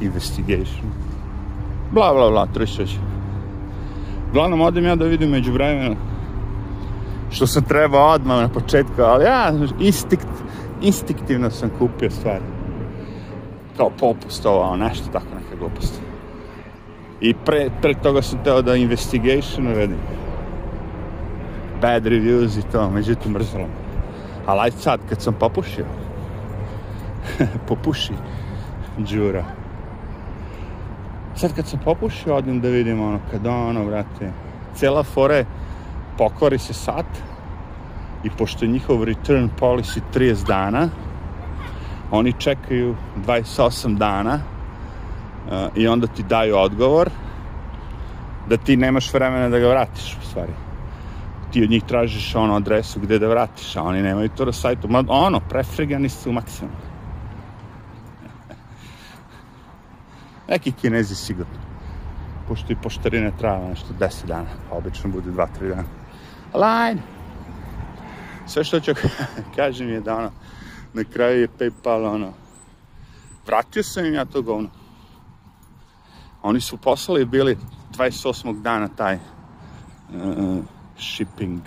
investigation. 0.00 0.90
Bla, 1.92 2.12
bla, 2.14 2.30
bla, 2.30 2.46
trišać. 2.46 2.90
Uglavnom, 4.30 4.60
odem 4.60 4.84
ja 4.84 4.96
da 4.96 5.04
vidim 5.04 5.30
među 5.30 5.52
vremena 5.52 5.96
što 7.30 7.46
sam 7.46 7.62
trebao 7.62 8.10
odmah 8.10 8.40
na 8.40 8.48
početku, 8.48 9.02
ali 9.02 9.24
ja 9.24 9.52
instinkt, 9.80 10.26
instinktivno 10.82 11.50
sam 11.50 11.70
kupio 11.78 12.10
stvari. 12.10 12.44
Kao 13.76 13.90
popustovao, 14.00 14.76
nešto 14.76 15.06
tako, 15.12 15.26
neka 15.34 15.56
glupost. 15.58 16.03
I 17.20 17.34
pre, 17.34 17.70
pre 17.82 17.94
toga 17.94 18.22
sam 18.22 18.38
teo 18.44 18.62
da 18.62 18.76
investigation 18.76 19.66
uredim. 19.66 19.98
Bad 21.80 22.06
reviews 22.06 22.58
i 22.58 22.62
to, 22.72 22.90
međutim 22.90 23.32
mrzalo. 23.32 23.68
Ali 24.46 24.60
aj 24.60 24.70
sad, 24.70 25.00
kad 25.08 25.22
sam 25.22 25.34
popušio, 25.34 25.84
popuši, 27.68 28.12
Đura. 28.98 29.44
Sad 31.36 31.54
kad 31.54 31.66
sam 31.66 31.80
popušio, 31.84 32.36
odem 32.36 32.60
da 32.60 32.68
vidim 32.68 33.00
ono, 33.00 33.18
kad 33.30 33.46
ono, 33.46 33.84
brate, 33.84 34.32
cela 34.74 35.02
fora 35.02 35.34
je, 35.34 35.46
pokvari 36.18 36.58
se 36.58 36.74
sat 36.74 37.06
i 38.24 38.30
pošto 38.30 38.64
je 38.64 38.70
njihov 38.70 39.04
return 39.04 39.48
policy 39.60 40.00
30 40.14 40.46
dana, 40.46 40.88
oni 42.10 42.32
čekaju 42.32 42.96
28 43.26 43.96
dana 43.96 44.40
i 45.76 45.88
onda 45.88 46.06
ti 46.06 46.22
daju 46.22 46.56
odgovor 46.56 47.10
da 48.48 48.56
ti 48.56 48.76
nemaš 48.76 49.12
vremena 49.12 49.48
da 49.48 49.58
ga 49.58 49.68
vratiš, 49.68 50.16
u 50.22 50.26
stvari. 50.26 50.52
Ti 51.52 51.62
od 51.62 51.70
njih 51.70 51.84
tražiš 51.84 52.34
ono 52.34 52.56
adresu 52.56 53.00
gde 53.00 53.18
da 53.18 53.28
vratiš, 53.28 53.76
a 53.76 53.82
oni 53.82 54.02
nemaju 54.02 54.28
to 54.28 54.44
na 54.44 54.52
sajtu. 54.52 54.88
Ma, 54.88 55.04
ono, 55.08 55.40
prefrigani 55.40 56.08
su 56.08 56.32
maksimum. 56.32 56.74
Neki 60.50 60.72
kinezi 60.72 61.14
sigurno. 61.14 61.64
Pošto 62.48 62.72
i 62.72 62.76
poštarine 62.82 63.32
trava 63.38 63.68
nešto 63.68 63.94
10 64.00 64.26
dana, 64.26 64.48
obično 64.70 65.10
bude 65.10 65.30
2-3 65.30 65.68
dana. 65.68 65.84
Line! 66.54 67.02
Sve 68.46 68.64
što 68.64 68.80
ću 68.80 68.92
kažem 69.56 69.88
je 69.88 70.00
da 70.00 70.16
ono, 70.16 70.30
na 70.94 71.04
kraju 71.12 71.40
je 71.40 71.48
Paypal 71.58 72.14
ono, 72.14 72.32
vratio 73.46 73.82
sam 73.82 74.06
im 74.06 74.14
ja 74.14 74.24
to 74.24 74.42
govno. 74.42 74.68
Oni 76.44 76.60
su 76.60 76.76
poslali 76.76 77.24
bili 77.24 77.58
28. 77.98 78.62
dana 78.62 78.88
taj 78.88 79.14
uh, 79.14 80.58
shipping 80.98 81.60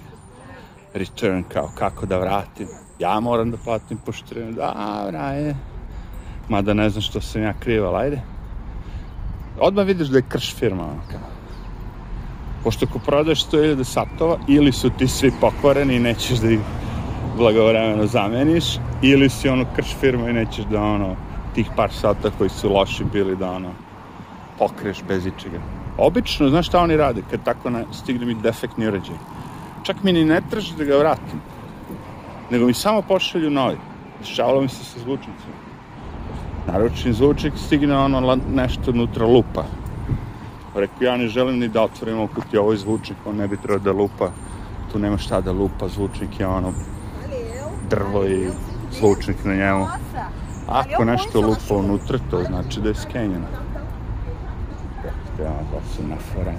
return 0.94 1.44
kao 1.54 1.72
kako 1.76 2.06
da 2.06 2.18
vratim. 2.18 2.68
Ja 3.00 3.20
moram 3.20 3.52
da 3.52 3.58
platim 3.58 3.98
poštarinu. 4.06 4.52
Da, 4.52 5.32
je. 5.32 5.56
Mada 6.50 6.74
ne 6.74 6.90
znam 6.90 7.02
što 7.02 7.22
sam 7.22 7.42
ja 7.42 7.54
krival, 7.60 7.96
ajde. 7.96 8.22
Odmah 9.60 9.86
vidiš 9.86 10.08
da 10.08 10.18
je 10.18 10.30
krš 10.30 10.56
firma, 10.56 10.84
ono 10.84 11.02
kao. 11.12 11.30
Pošto 12.64 12.86
ako 12.90 13.00
prodaješ 13.00 13.46
100.000 13.46 13.84
satova, 13.84 14.38
ili 14.48 14.72
su 14.72 14.90
ti 14.90 15.08
svi 15.08 15.32
pokvareni 15.42 15.96
i 15.96 16.00
nećeš 16.00 16.40
da 16.40 16.52
ih 16.52 16.60
blagovremeno 17.38 18.06
zameniš, 18.06 18.78
ili 19.02 19.30
si 19.30 19.50
ono 19.50 19.66
krš 19.76 19.96
firma 20.00 20.30
i 20.30 20.34
nećeš 20.34 20.66
da 20.66 20.82
ono, 20.82 21.16
tih 21.56 21.70
par 21.76 21.92
sata 21.92 22.32
koji 22.38 22.50
su 22.50 22.74
loši 22.74 23.04
bili 23.04 23.36
da 23.36 23.52
ono, 23.52 23.87
pokreš 24.58 25.03
bez 25.08 25.26
ičega. 25.26 25.60
Obično, 25.97 26.49
znaš 26.49 26.68
šta 26.68 26.80
oni 26.80 26.97
rade 26.97 27.22
kad 27.32 27.43
tako 27.43 27.70
ne, 27.70 27.86
stigne 27.93 28.26
mi 28.26 28.34
defektni 28.34 28.88
uređaj? 28.88 29.16
Čak 29.84 30.03
mi 30.03 30.14
ni 30.14 30.26
ne 30.26 30.41
traži 30.49 30.76
da 30.78 30.84
ga 30.84 30.97
vratim, 30.97 31.41
nego 32.51 32.66
mi 32.66 32.74
samo 32.74 33.01
pošalju 33.01 33.49
novi. 33.49 33.78
Dešavalo 34.20 34.62
mi 34.62 34.70
se 34.70 34.84
sa 34.84 34.99
zvučnicima. 34.99 35.55
Naručni 36.68 37.14
zvučnik 37.14 37.53
stigne 37.58 37.97
ono 37.97 38.38
nešto 38.53 38.91
unutra 38.91 39.26
lupa. 39.26 39.64
Rekao, 40.76 41.05
ja 41.05 41.18
ne 41.18 41.28
želim 41.28 41.60
ni 41.60 41.68
da 41.68 41.84
otvorim 41.84 42.18
ovu 42.18 42.28
kutiju, 42.36 42.62
ovo 42.62 42.72
je 42.72 42.78
zvučnik, 42.78 43.18
on 43.26 43.36
ne 43.36 43.47
bi 43.47 43.58
trebao 43.58 43.80
da 43.80 43.91
lupa. 43.91 44.32
Tu 44.91 44.99
nema 44.99 45.18
šta 45.18 45.41
da 45.41 45.51
lupa, 45.51 45.88
zvučnik 45.88 46.39
je 46.39 46.47
ono 46.47 46.74
drvo 47.89 48.26
i 48.26 48.49
zvučnik 48.99 49.43
na 49.43 49.55
njemu. 49.55 49.88
Ako 50.68 51.05
nešto 51.05 51.41
lupa 51.41 51.76
unutra, 51.76 52.20
to 52.32 52.43
znači 52.43 52.82
da 52.82 52.89
je 52.89 52.95
skenjeno. 52.95 53.66
Ja, 55.44 55.54
da 55.72 55.80
se 55.96 56.04
naforam. 56.04 56.56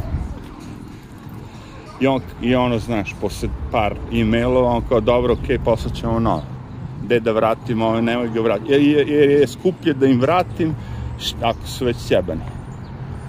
I, 2.01 2.07
on, 2.07 2.21
I 2.43 2.55
ono, 2.55 2.79
znaš, 2.79 3.15
posle 3.21 3.49
par 3.71 3.95
e-mailova, 4.13 4.71
on 4.71 4.83
kao, 4.89 5.01
dobro, 5.01 5.33
okej, 5.33 5.59
okay, 5.59 5.65
poslaćemo 5.65 6.21
novo. 6.21 6.43
Gde 7.05 7.21
da 7.21 7.33
vratimo, 7.33 7.87
ovo, 7.87 8.01
nemoj 8.01 8.29
ga 8.29 8.41
vratiti. 8.41 8.73
Jer, 8.73 9.09
jer, 9.09 9.31
je 9.31 9.49
skuplje 9.49 9.95
da 9.95 10.07
im 10.07 10.21
vratim, 10.21 10.75
ako 11.43 11.67
su 11.67 11.85
već 11.85 11.97
sjebani. 11.97 12.41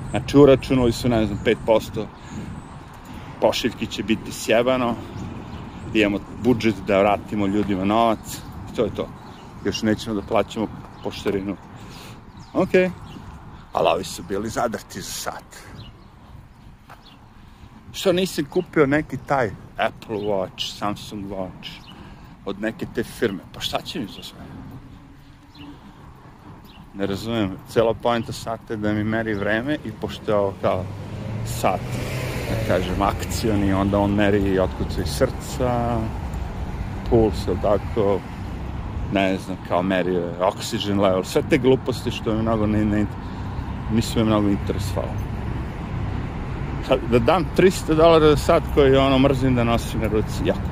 Znači, 0.10 0.38
uračunali 0.38 0.92
su, 0.92 1.10
ne 1.10 1.26
znam, 1.26 1.40
5% 1.68 2.06
pošiljki 3.42 3.88
će 3.88 4.04
biti 4.04 4.32
sjebano, 4.32 4.96
imamo 5.94 6.20
budžet 6.44 6.76
da 6.88 7.00
vratimo 7.00 7.48
ljudima 7.48 7.86
novac, 7.86 8.42
to 8.76 8.84
je 8.84 8.96
to. 8.96 9.08
Još 9.66 9.82
nećemo 9.82 10.16
da 10.16 10.22
plaćamo 10.22 10.68
poštarinu. 11.04 11.56
Ok, 12.54 12.70
ali 13.74 13.88
ovi 13.88 14.04
su 14.04 14.24
bili 14.24 14.50
zadrti 14.50 15.02
za 15.02 15.12
sat. 15.12 15.44
Što 17.94 18.14
nisam 18.14 18.46
kupio 18.46 18.86
neki 18.86 19.18
taj 19.18 19.52
Apple 19.78 20.18
Watch, 20.18 20.78
Samsung 20.78 21.26
Watch 21.26 21.70
od 22.46 22.62
neke 22.62 22.86
te 22.96 23.04
firme? 23.04 23.40
Pa 23.54 23.60
šta 23.60 23.82
će 23.82 24.00
mi 24.00 24.08
za 24.08 24.24
sve? 24.24 24.40
Ne 26.94 27.06
razumem, 27.06 27.58
cela 27.70 27.94
pojenta 27.94 28.34
sata 28.34 28.74
je 28.74 28.78
da 28.78 28.94
mi 28.94 29.04
meri 29.04 29.34
vreme 29.34 29.78
i 29.86 29.92
pošto 30.02 30.32
je 30.32 30.38
ovo 30.38 30.54
kao 30.62 30.86
sat, 31.46 31.80
da 32.50 32.68
kažem, 32.68 33.02
akcioni, 33.02 33.74
onda 33.74 34.00
on 34.00 34.12
meri 34.12 34.40
i 34.40 34.60
otkucaj 34.60 35.06
srca, 35.06 36.00
puls, 37.10 37.48
ili 37.48 37.58
tako, 37.62 38.20
ne 39.14 39.38
znam, 39.38 39.58
kao 39.68 39.82
meri 39.84 40.16
oxygen 40.40 41.02
level, 41.02 41.24
sve 41.24 41.42
te 41.50 41.58
gluposti 41.58 42.12
što 42.12 42.34
me 42.34 42.42
mnogo 42.42 42.68
ne, 42.68 42.86
ne, 42.86 43.06
nisu 43.94 44.20
me 44.20 44.26
mnogo 44.26 44.50
interesovalo. 44.50 45.14
Da 47.12 47.20
dam 47.20 47.46
300 47.58 47.96
dolara 47.96 48.30
za 48.30 48.38
sat 48.38 48.64
koji 48.74 48.96
ono 48.96 49.20
mrzim 49.20 49.56
da 49.56 49.64
nosim 49.64 50.02
na 50.02 50.08
ruci, 50.08 50.46
jako. 50.46 50.70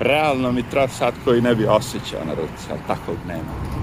Realno 0.00 0.52
mi 0.52 0.62
treba 0.62 0.88
sat 0.88 1.14
koji 1.24 1.42
ne 1.42 1.54
bi 1.54 1.66
osjećao 1.66 2.24
na 2.24 2.34
ruci, 2.34 2.66
ali 2.70 2.80
takvog 2.86 3.16
nema 3.28 3.78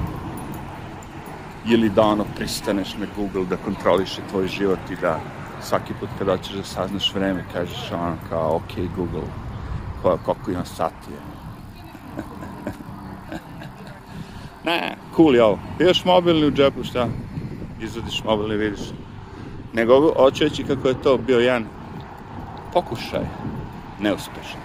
ili 1.67 1.89
da 1.89 2.01
ono 2.01 2.25
pristaneš 2.35 2.95
na 2.97 3.05
Google 3.15 3.45
da 3.45 3.57
kontroliše 3.57 4.21
tvoj 4.29 4.47
život 4.47 4.79
i 4.91 4.95
da 5.01 5.19
svaki 5.61 5.93
put 5.99 6.09
kad 6.17 6.27
hoćeš 6.27 6.53
da 6.53 6.63
saznaš 6.63 7.13
vreme 7.13 7.43
kažeš 7.53 7.91
ono 7.91 8.15
kao 8.29 8.55
ok 8.55 8.95
Google 8.95 9.27
koja, 10.01 10.17
koliko 10.17 10.51
ima 10.51 10.65
sati 10.65 11.11
je. 11.11 11.19
ne, 14.71 14.95
cool 15.15 15.35
je 15.35 15.43
ovo. 15.43 15.59
Imaš 15.79 16.05
mobilni 16.05 16.47
u 16.47 16.51
džepu, 16.51 16.83
šta? 16.83 17.07
Izvadiš 17.81 18.23
mobilni, 18.23 18.55
vidiš. 18.57 18.81
Nego, 19.73 20.13
hoću 20.17 20.45
kako 20.67 20.87
je 20.87 21.01
to 21.01 21.17
bio 21.17 21.39
jedan 21.39 21.65
pokušaj 22.73 23.25
neuspešan. 23.99 24.61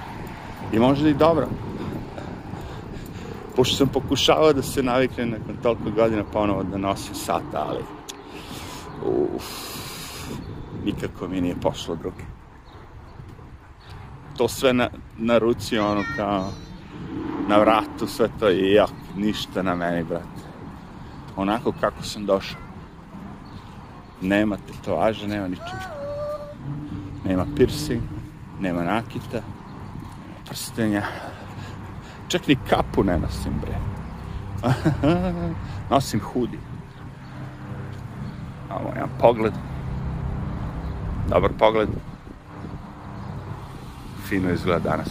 I 0.73 0.79
možda 0.79 1.09
i 1.09 1.15
dobro 1.15 1.49
pošto 3.61 3.77
sam 3.77 3.89
pokušavao 3.89 4.53
da 4.53 4.63
se 4.63 4.83
naviknem 4.83 5.31
nakon 5.31 5.57
toliko 5.63 5.91
godina 5.91 6.25
ponovo 6.33 6.63
da 6.63 6.79
nosim 6.79 7.15
sata, 7.15 7.67
ali 7.69 7.85
uf, 9.05 9.45
nikako 10.85 11.29
mi 11.29 11.41
nije 11.41 11.61
pošlo 11.61 11.95
drugi. 11.95 12.25
To 14.37 14.49
sve 14.49 14.73
na, 14.73 14.89
na 15.19 15.39
ruci, 15.39 15.79
ono 15.79 16.05
kao 16.17 16.49
na 17.49 17.59
vratu, 17.59 18.07
sve 18.07 18.29
to 18.41 18.51
i 18.51 18.73
jak, 18.73 18.91
ništa 19.17 19.63
na 19.63 19.75
meni, 19.75 20.05
brate. 20.05 20.45
Onako 21.37 21.73
kako 21.81 22.03
sam 22.03 22.27
došao. 22.27 22.70
Nema 24.21 24.57
tetovaža, 24.57 25.27
nema 25.27 25.49
ničega. 25.49 25.97
Nema 27.25 27.47
piercing, 27.57 28.03
nema 28.61 28.83
nakita, 28.85 29.43
prstenja, 30.47 31.03
Čak 32.31 32.47
ni 32.47 32.55
kapu 32.55 33.03
ne 33.03 33.19
nosim, 33.19 33.59
bre. 33.59 33.75
nosim 35.91 36.21
hudi. 36.21 36.59
Ovo 38.71 38.93
jedan 38.95 39.11
pogled. 39.19 39.55
Dobar 41.29 41.51
pogled. 41.59 41.89
Fino 44.29 44.51
izgleda 44.51 44.91
danas. 44.91 45.09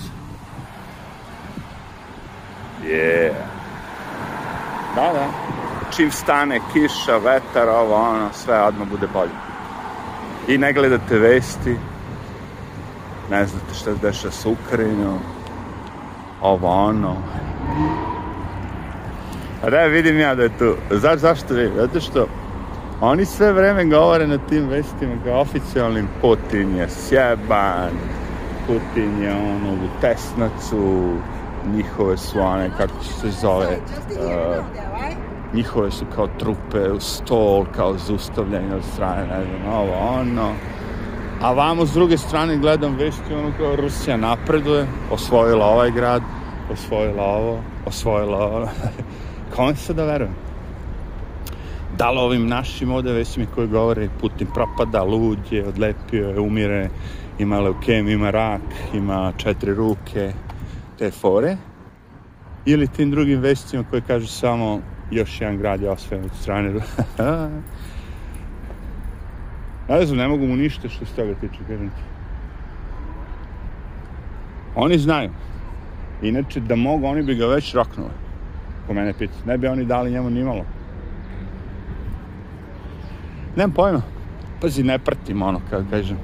Yeah. 2.84 3.36
Da, 4.96 5.14
da. 5.14 5.59
Čim 5.96 6.12
stane 6.12 6.60
kiša, 6.74 7.18
vetar, 7.18 7.70
ovo, 7.70 7.96
ono, 7.96 8.30
sve 8.34 8.64
odmah 8.64 8.88
bude 8.88 9.08
bolje. 9.14 9.32
I 10.48 10.58
ne 10.58 10.74
gledate 10.74 11.20
vesti, 11.20 11.78
ne 13.30 13.46
znate 13.46 13.74
šta 13.74 13.96
se 13.96 14.00
deša 14.02 14.32
sa 14.32 14.50
Ukrajinom, 14.50 15.20
ovo 16.42 16.68
ono. 16.68 17.16
A 19.64 19.70
da, 19.70 19.86
vidim 19.86 20.20
ja 20.20 20.36
da 20.36 20.44
je 20.44 20.58
tu. 20.58 20.76
Znaš 20.92 21.20
zašto 21.20 21.54
vidim? 21.54 21.76
Zato 21.76 22.00
što 22.00 22.28
oni 23.02 23.26
sve 23.26 23.54
vreme 23.54 23.86
govore 23.86 24.28
na 24.28 24.38
tim 24.38 24.68
vestima 24.68 25.16
kao 25.26 25.42
oficijalnim 25.42 26.08
Putin 26.22 26.76
je 26.76 26.90
sjeban, 26.90 27.90
Putin 28.68 29.24
je 29.24 29.32
ono 29.32 29.74
u 29.74 30.02
tesnacu, 30.02 31.14
njihove 31.76 32.18
su 32.18 32.40
one, 32.40 32.70
kako 32.78 33.04
se 33.04 33.32
zove, 33.32 33.78
uh, 34.12 34.66
njihove 35.54 35.92
su 35.92 36.06
kao 36.16 36.28
trupe 36.28 36.92
u 36.92 37.00
stol, 37.00 37.66
kao 37.76 37.98
zustavljanje 37.98 38.76
od 38.76 38.84
strane, 38.94 39.28
ne 39.28 39.46
znam, 39.46 39.74
ovo, 39.74 39.94
ono. 40.20 40.54
A 41.42 41.52
vamo 41.54 41.86
s 41.86 41.94
druge 41.94 42.18
strane 42.18 42.58
gledam 42.58 42.96
vesti 42.96 43.34
ono 43.34 43.52
kao 43.58 43.76
Rusija 43.76 44.18
napreduje, 44.18 44.88
osvojila 45.12 45.66
ovaj 45.66 45.92
grad, 45.92 46.22
osvojila 46.74 47.24
ovo, 47.24 47.60
osvojila 47.86 48.38
ovo. 48.38 48.68
Kome 49.56 49.76
se 49.76 49.94
da 49.94 50.04
verujem? 50.04 50.34
Da 51.98 52.12
li 52.12 52.20
ovim 52.20 52.48
našim 52.48 52.92
ovde 52.92 53.14
vesmi 53.14 53.48
koji 53.56 53.68
govore 53.68 54.10
Putin 54.22 54.48
propada, 54.54 55.04
lud 55.04 55.40
je, 55.52 55.68
odlepio 55.68 56.30
je, 56.30 56.40
umire, 56.40 56.90
ima 57.40 57.60
leukem, 57.60 58.10
ima 58.10 58.30
rak, 58.32 58.62
ima 58.94 59.34
četiri 59.38 59.74
ruke, 59.74 60.34
te 60.98 61.12
fore. 61.12 61.58
Ili 62.66 62.88
tim 62.88 63.12
drugim 63.12 63.40
vestima 63.40 63.84
koji 63.90 64.02
kažu 64.02 64.28
samo 64.28 64.82
još 65.12 65.42
jedan 65.42 65.58
grad 65.58 65.82
je 65.82 65.90
osvojen 65.90 66.26
od 66.26 66.32
strane 66.42 66.74
Ne 69.90 70.06
znam, 70.06 70.18
ne 70.18 70.28
mogu 70.28 70.48
mu 70.48 70.56
ništa 70.56 70.90
što 70.90 71.06
se 71.06 71.16
toga 71.16 71.34
tiče, 71.34 71.58
kažem 71.68 71.90
ti. 71.90 72.02
Oni 74.76 74.98
znaju. 74.98 75.30
Inače, 76.22 76.60
da 76.60 76.76
mogu, 76.76 77.06
oni 77.06 77.24
bi 77.24 77.36
ga 77.36 77.46
već 77.46 77.74
roknuli. 77.74 78.10
Ko 78.88 78.94
mene 78.94 79.14
pita. 79.14 79.34
Ne 79.46 79.58
bi 79.58 79.68
oni 79.68 79.86
dali 79.86 80.12
njemu 80.12 80.30
ni 80.30 80.44
malo. 80.44 80.66
Nemam 83.56 83.72
pojma. 83.72 84.02
Pazi, 84.62 84.84
ne 84.84 85.00
pratim 85.00 85.42
ono, 85.42 85.62
kao 85.70 85.84
kažem. 85.90 86.18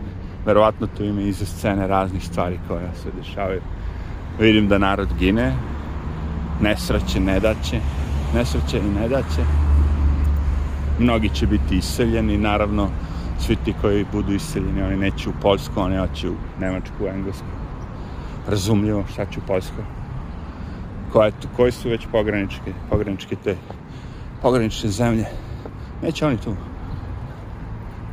Verovatno 0.46 0.88
tu 0.88 1.04
ima 1.04 1.22
iza 1.22 1.46
scene 1.46 1.88
raznih 1.88 2.24
stvari 2.24 2.60
koje 2.68 2.90
se 2.96 3.10
dešavaju. 3.18 3.62
Vidim 4.40 4.68
da 4.68 4.78
narod 4.78 5.10
gine. 5.20 5.54
Nesreće, 6.62 7.20
nedaće. 7.20 7.80
Nesreće 8.34 8.78
i 8.78 8.99
nedaće. 8.99 9.43
Mnogi 10.99 11.30
će 11.30 11.47
biti 11.47 11.78
iseljeni, 11.78 12.38
naravno, 12.38 12.89
svi 13.39 13.55
ti 13.55 13.73
koji 13.82 14.05
budu 14.11 14.34
iseljeni, 14.34 14.82
oni 14.82 14.97
neće 14.97 15.30
u 15.30 15.34
Poljsku, 15.41 15.80
oni 15.80 15.97
hoće 15.97 16.30
u 16.30 16.36
Nemačku, 16.59 17.03
u 17.03 17.07
Englesku. 17.07 17.47
Razumljivo, 18.47 19.03
šta 19.13 19.26
će 19.26 19.39
u 19.39 19.47
Poljsku? 19.47 19.82
Koje, 21.11 21.32
tu, 21.32 21.47
koji 21.55 21.71
su 21.71 21.89
već 21.89 22.07
pograničke, 22.11 22.73
pograničke 22.89 23.36
te 23.43 23.55
pogranične 24.41 24.89
zemlje? 24.89 25.26
Neće 26.01 26.26
oni 26.26 26.38
tu. 26.38 26.55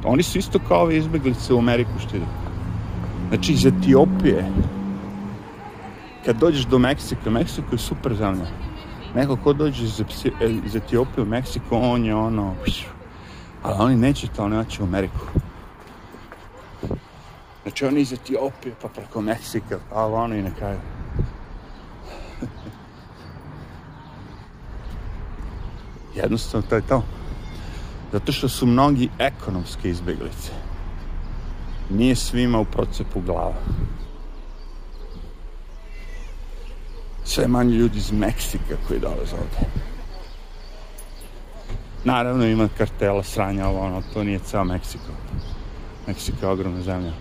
Oni 0.05 0.23
su 0.23 0.39
isto 0.39 0.59
kao 0.69 0.83
ove 0.83 0.97
izbeglice 0.97 1.55
u 1.55 1.59
Ameriku 1.59 1.99
što 1.99 2.17
idu. 2.17 2.27
Znači, 3.29 3.53
iz 3.53 3.67
Etiopije, 3.67 4.45
kad 6.25 6.37
dođeš 6.37 6.67
do 6.67 6.79
Meksika, 6.79 7.31
Meksiko 7.31 7.69
je 7.73 7.79
super 7.79 8.15
zemlja. 8.15 8.47
Neko 9.15 9.37
ko 9.37 9.53
dođe 9.53 9.85
iz, 9.85 10.03
iz 10.65 10.77
Etiopije 10.77 11.23
u 11.23 11.27
Meksiko, 11.27 11.79
on 11.79 12.05
je 12.05 12.15
ono, 12.15 12.55
Ali 13.63 13.77
oni 13.79 13.97
neće 13.97 14.27
to, 14.29 14.45
oni 14.45 14.57
u 14.81 14.83
Ameriku. 14.83 15.27
Znači 17.63 17.85
oni 17.85 18.01
iz 18.01 18.13
Etiopije, 18.13 18.75
pa 18.83 18.89
preko 18.89 19.21
Meksika, 19.21 19.79
pa 19.91 20.07
ono 20.07 20.35
i 20.35 20.43
na 20.43 20.51
kraju. 20.59 20.79
Jednostavno 26.23 26.67
to 26.69 26.75
je 26.77 26.83
to. 26.83 27.03
Zato 28.13 28.33
što 28.33 28.49
su 28.49 28.67
mnogi 28.67 29.09
ekonomske 29.19 29.91
izbjeglice. 29.91 30.53
Nije 31.91 32.17
svima 32.17 32.59
u 32.59 32.65
procepu 32.65 33.21
glava. 33.21 33.55
Sve 37.33 37.49
manje 37.49 37.75
ljudi 37.75 37.99
iz 37.99 38.13
Meksika 38.13 38.77
koji 38.89 39.01
dolaze 39.01 39.37
ovde. 39.37 39.69
Naravno 42.05 42.47
ima 42.47 42.69
kartela, 42.79 43.23
sranja, 43.23 43.69
ovo 43.69 43.81
ono, 43.81 44.03
to 44.15 44.25
nije 44.25 44.39
ceo 44.39 44.65
Meksiko. 44.65 45.13
Meksiko 46.07 46.47
je 46.47 46.51
ogromna 46.53 46.83
zemlja. 46.83 47.13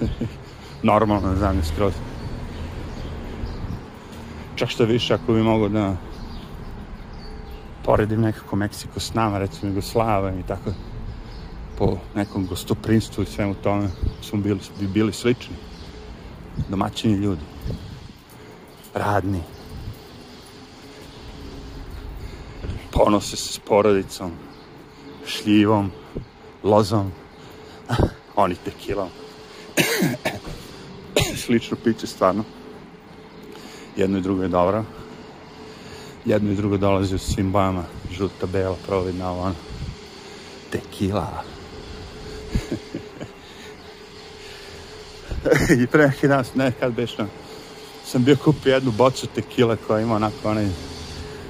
Normalna 0.92 1.36
zemlja 1.36 1.64
skroz. 1.64 1.92
Čak 4.56 4.68
što 4.68 4.84
više, 4.84 5.14
ako 5.14 5.32
bi 5.32 5.42
mogo 5.42 5.68
da 5.68 5.96
poredim 7.84 8.20
nekako 8.20 8.56
Meksiko 8.56 9.00
s 9.00 9.14
nama, 9.14 9.38
recimo 9.38 9.70
Jugoslava 9.70 10.32
i 10.32 10.42
tako, 10.42 10.70
po 11.78 11.98
nekom 12.14 12.46
gostoprinstvu 12.46 13.22
i 13.22 13.26
svemu 13.26 13.54
tome, 13.54 13.88
smo 14.20 14.38
bili, 14.38 14.60
bi 14.80 14.86
bili 14.86 15.12
slični. 15.12 15.56
Domaćini 16.68 17.14
ljudi. 17.14 17.42
Radni. 18.94 19.42
ponose 22.92 23.36
se 23.36 23.52
s 23.52 23.58
porodicom, 23.58 24.32
šljivom, 25.26 25.90
lozom, 26.62 27.12
oni 28.36 28.54
tekilom. 28.54 29.08
Slično 31.44 31.76
piće 31.84 32.06
stvarno. 32.06 32.44
Jedno 33.96 34.18
i 34.18 34.20
drugo 34.20 34.42
je 34.42 34.48
dobro. 34.48 34.84
Jedno 36.24 36.52
i 36.52 36.56
drugo 36.56 36.76
dolazi 36.76 37.14
u 37.14 37.18
svim 37.18 37.52
bojama. 37.52 37.84
Žuta, 38.12 38.46
bela, 38.46 38.76
providna, 38.86 39.32
ono. 39.32 39.54
Tekila. 40.70 41.44
I 45.82 45.86
pre 45.86 46.06
neki 46.08 46.28
dan, 46.28 46.44
nekad 46.54 46.92
bešno, 46.92 47.26
sam 48.12 48.24
bio 48.24 48.36
kupio 48.36 48.74
jednu 48.74 48.90
bocu 48.90 49.26
tekile 49.26 49.76
koja 49.76 50.00
ima 50.00 50.14
onako 50.14 50.50
onaj 50.50 50.66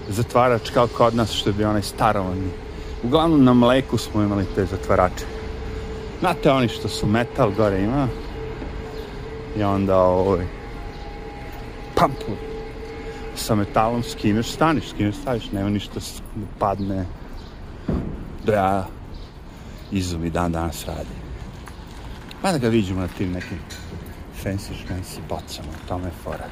zatvarač 0.09 0.71
kao 0.71 0.87
kod 0.87 1.15
nas 1.15 1.33
što 1.33 1.53
bi 1.53 1.65
onaj 1.65 1.83
starovani. 1.83 2.51
Uglavnom 3.03 3.45
na 3.45 3.55
mleku 3.55 3.99
smo 3.99 4.23
imali 4.23 4.45
te 4.55 4.65
zatvarače. 4.67 5.25
Znate 6.21 6.51
oni 6.51 6.69
što 6.69 6.89
su 6.89 7.07
metal 7.07 7.51
gore 7.51 7.81
ima. 7.81 8.09
I 9.57 9.63
onda 9.63 9.99
ovaj 9.99 10.47
pampur 11.95 12.37
sa 13.37 13.55
metalom 13.55 14.03
skineš, 14.03 14.47
staniš, 14.47 14.91
skineš, 14.91 15.17
staviš, 15.17 15.53
nema 15.53 15.71
ništa 15.71 16.01
da 16.35 16.47
padne 16.59 17.07
do 18.45 18.53
ja 18.53 18.87
izumi 19.93 20.31
dan 20.31 20.53
danas 20.53 20.87
radi. 20.87 21.17
Pa 22.43 22.53
da 22.53 22.59
ga 22.59 22.69
vidimo 22.69 23.01
na 23.01 23.09
tim 23.09 23.33
nekim 23.33 23.59
fancy 24.45 24.75
šmensi 24.87 25.21
bocama, 25.29 25.73
tome 25.89 26.05
je 26.05 26.13
fora 26.25 26.45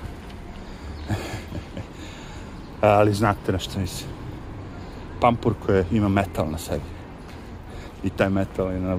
ali 2.81 3.15
znate 3.15 3.53
na 3.53 3.59
što 3.59 3.81
mislim. 3.81 4.11
Pampur 5.21 5.55
koji 5.67 5.85
ima 5.91 6.09
metal 6.09 6.51
na 6.51 6.59
sebi. 6.59 6.85
I 8.05 8.11
taj 8.11 8.31
metal 8.31 8.73
je 8.73 8.81
na 8.81 8.99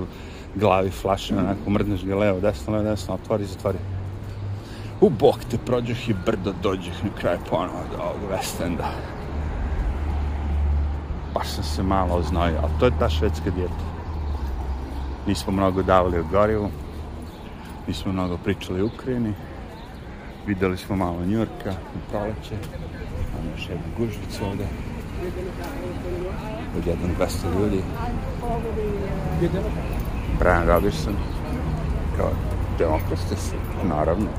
glavi 0.55 0.89
flaše, 0.89 1.37
onako 1.37 1.69
mrdneš 1.69 2.05
ga 2.05 2.15
levo, 2.15 2.39
desno, 2.39 2.73
levo, 2.73 2.83
desno, 2.83 3.13
otvori, 3.13 3.45
zatvori. 3.45 3.77
U 5.01 5.09
bok 5.09 5.35
te 5.51 5.57
prođeš 5.57 6.07
i 6.07 6.15
brdo 6.25 6.53
dođeš 6.63 6.93
na 7.03 7.09
kraj 7.19 7.37
ponovo 7.49 7.83
do 7.91 8.03
ovog 8.03 8.31
West 8.31 8.65
Enda. 8.65 8.91
Baš 11.33 11.47
sam 11.47 11.63
se 11.63 11.83
malo 11.83 12.15
oznojio, 12.15 12.59
ali 12.63 12.71
to 12.79 12.85
je 12.85 12.99
ta 12.99 13.09
švedska 13.09 13.49
dijeta. 13.49 13.83
Nismo 15.27 15.53
mnogo 15.53 15.83
davali 15.83 16.19
o 16.19 16.23
gorivu, 16.31 16.69
nismo 17.91 18.11
mnogo 18.11 18.37
pričali 18.37 18.81
o 18.81 18.85
Ukrajini, 18.85 19.33
videli 20.47 20.77
smo 20.77 20.95
malo 20.95 21.25
Njurka 21.25 21.71
u 21.95 22.11
proleće, 22.11 22.55
Imamo 23.31 23.51
još 23.55 23.69
jednu 23.69 23.83
gužvicu 23.97 24.45
ovde. 24.45 24.65
Od 26.77 26.87
jednog 26.87 27.09
200 27.19 27.59
ljudi. 27.59 27.83
Brian 30.39 30.67
Robinson. 30.67 31.15
Kao 32.17 32.31
demokrastas, 32.79 33.51
naravno. 33.83 34.29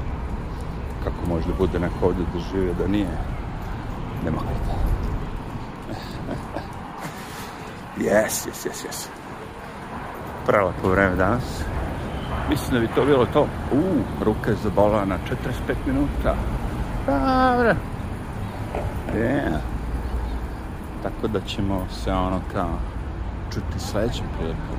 Kako 1.05 1.27
može 1.29 1.47
da 1.47 1.55
bude 1.59 1.79
neko 1.79 2.07
ovde 2.07 2.23
da 2.35 2.41
žive 2.41 2.75
da 2.75 2.89
nije 2.89 3.19
demokrata. 4.25 4.75
Jes, 8.05 8.47
jes, 8.47 8.67
jes, 8.67 8.85
jes. 8.85 9.09
Prelepo 10.47 10.89
vreme 10.89 11.17
danas. 11.17 11.63
Mislim 12.51 12.75
da 12.75 12.81
bi 12.81 12.95
to 12.95 13.05
bilo 13.05 13.27
to. 13.27 13.47
Ruka 14.25 14.51
je 14.51 14.57
zabola 14.57 15.05
na 15.05 15.19
45 15.69 15.75
minuta. 15.87 16.35
Dobro. 17.07 17.75
Yeah. 19.17 19.59
Tako 21.03 21.29
da 21.29 21.41
ćemo 21.41 21.87
se 21.91 22.13
ono 22.13 22.41
kao 22.53 22.79
čuti 23.53 23.79
sledećem 23.79 24.27
prilikom. 24.39 24.79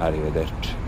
Arrivederci. 0.00 0.83